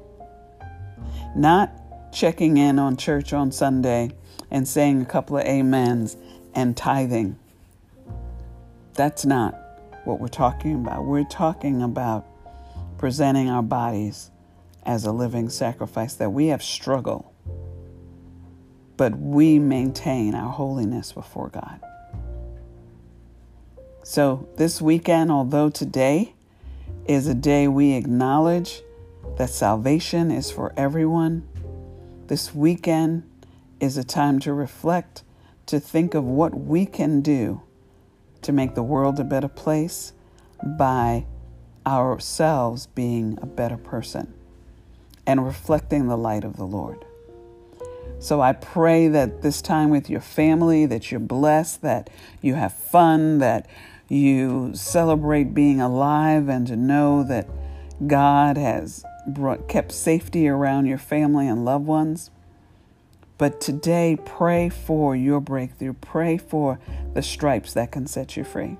Not 1.35 1.73
checking 2.12 2.57
in 2.57 2.79
on 2.79 2.97
church 2.97 3.33
on 3.33 3.53
Sunday 3.53 4.11
and 4.51 4.66
saying 4.66 5.03
a 5.03 5.05
couple 5.05 5.38
of 5.38 5.47
amens 5.47 6.16
and 6.55 6.77
tithing. 6.77 7.38
That's 8.94 9.25
not 9.25 9.55
what 10.05 10.21
we're 10.21 10.29
talking 10.29 10.75
about. 10.75 11.05
We're 11.05 11.25
talking 11.25 11.83
about 11.83 12.27
presenting 12.99 13.49
our 13.49 13.62
bodies 13.62 14.31
as 14.85 15.05
a 15.05 15.12
living 15.12 15.49
sacrifice, 15.49 16.14
that 16.14 16.31
we 16.31 16.49
have 16.49 16.62
struggle, 16.62 17.33
but 18.97 19.16
we 19.18 19.59
maintain 19.59 20.35
our 20.35 20.51
holiness 20.51 21.12
before 21.12 21.49
God. 21.51 21.81
So, 24.03 24.49
this 24.57 24.81
weekend, 24.81 25.31
although 25.31 25.68
today 25.68 26.33
is 27.07 27.27
a 27.27 27.35
day 27.35 27.68
we 27.68 27.92
acknowledge 27.92 28.83
that 29.37 29.51
salvation 29.51 30.31
is 30.31 30.51
for 30.51 30.73
everyone, 30.77 31.47
this 32.29 32.55
weekend 32.55 33.29
is 33.81 33.97
a 33.97 34.05
time 34.05 34.38
to 34.41 34.53
reflect, 34.53 35.23
to 35.67 35.81
think 35.81 36.14
of 36.14 36.25
what 36.25 36.55
we 36.55 36.87
can 36.87 37.21
do 37.21 37.62
to 38.43 38.53
make 38.53 38.75
the 38.75 38.83
world 38.83 39.19
a 39.19 39.25
better 39.25 39.49
place 39.49 40.12
by 40.79 41.27
ourselves 41.87 42.87
being 42.87 43.38
a 43.41 43.47
better 43.47 43.77
person 43.77 44.33
and 45.27 45.45
reflecting 45.45 46.07
the 46.07 46.17
light 46.17 46.45
of 46.45 46.57
the 46.57 46.64
Lord. 46.64 47.05
So 48.19 48.41
I 48.41 48.53
pray 48.53 49.09
that 49.09 49.43
this 49.43 49.62
time 49.62 49.91
with 49.91 50.11
your 50.11 50.21
family 50.21 50.87
that 50.87 51.11
you're 51.11 51.21
blessed, 51.21 51.83
that 51.83 52.11
you 52.43 52.55
have 52.55 52.73
fun, 52.73 53.38
that 53.38 53.69
you 54.09 54.73
celebrate 54.75 55.55
being 55.55 55.81
alive 55.81 56.49
and 56.49 56.67
to 56.67 56.77
know 56.77 57.23
that 57.25 57.49
God 58.07 58.57
has 58.57 59.05
brought 59.35 59.69
kept 59.69 59.93
safety 59.93 60.49
around 60.49 60.87
your 60.87 60.99
family 60.99 61.47
and 61.49 61.64
loved 61.64 61.87
ones. 61.87 62.31
But 63.38 63.61
today, 63.61 64.19
pray 64.25 64.69
for 64.69 65.14
your 65.14 65.41
breakthrough. 65.41 65.93
Pray 65.93 66.38
for 66.38 66.81
the 67.14 67.23
stripes 67.23 67.73
that 67.75 67.93
can 67.93 68.07
set 68.07 68.37
you 68.37 68.43
free. 68.43 68.77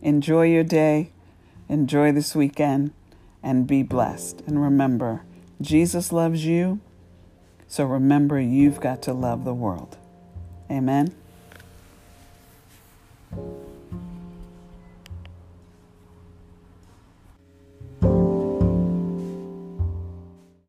Enjoy 0.00 0.46
your 0.46 0.64
day. 0.64 1.10
Enjoy 1.68 2.12
this 2.12 2.34
weekend 2.34 2.92
and 3.42 3.66
be 3.66 3.82
blessed. 3.82 4.42
And 4.46 4.62
remember, 4.62 5.22
Jesus 5.60 6.12
loves 6.12 6.46
you. 6.46 6.80
So 7.68 7.84
remember, 7.84 8.40
you've 8.40 8.80
got 8.80 9.02
to 9.02 9.12
love 9.12 9.44
the 9.44 9.54
world. 9.54 9.98
Amen. 10.70 11.14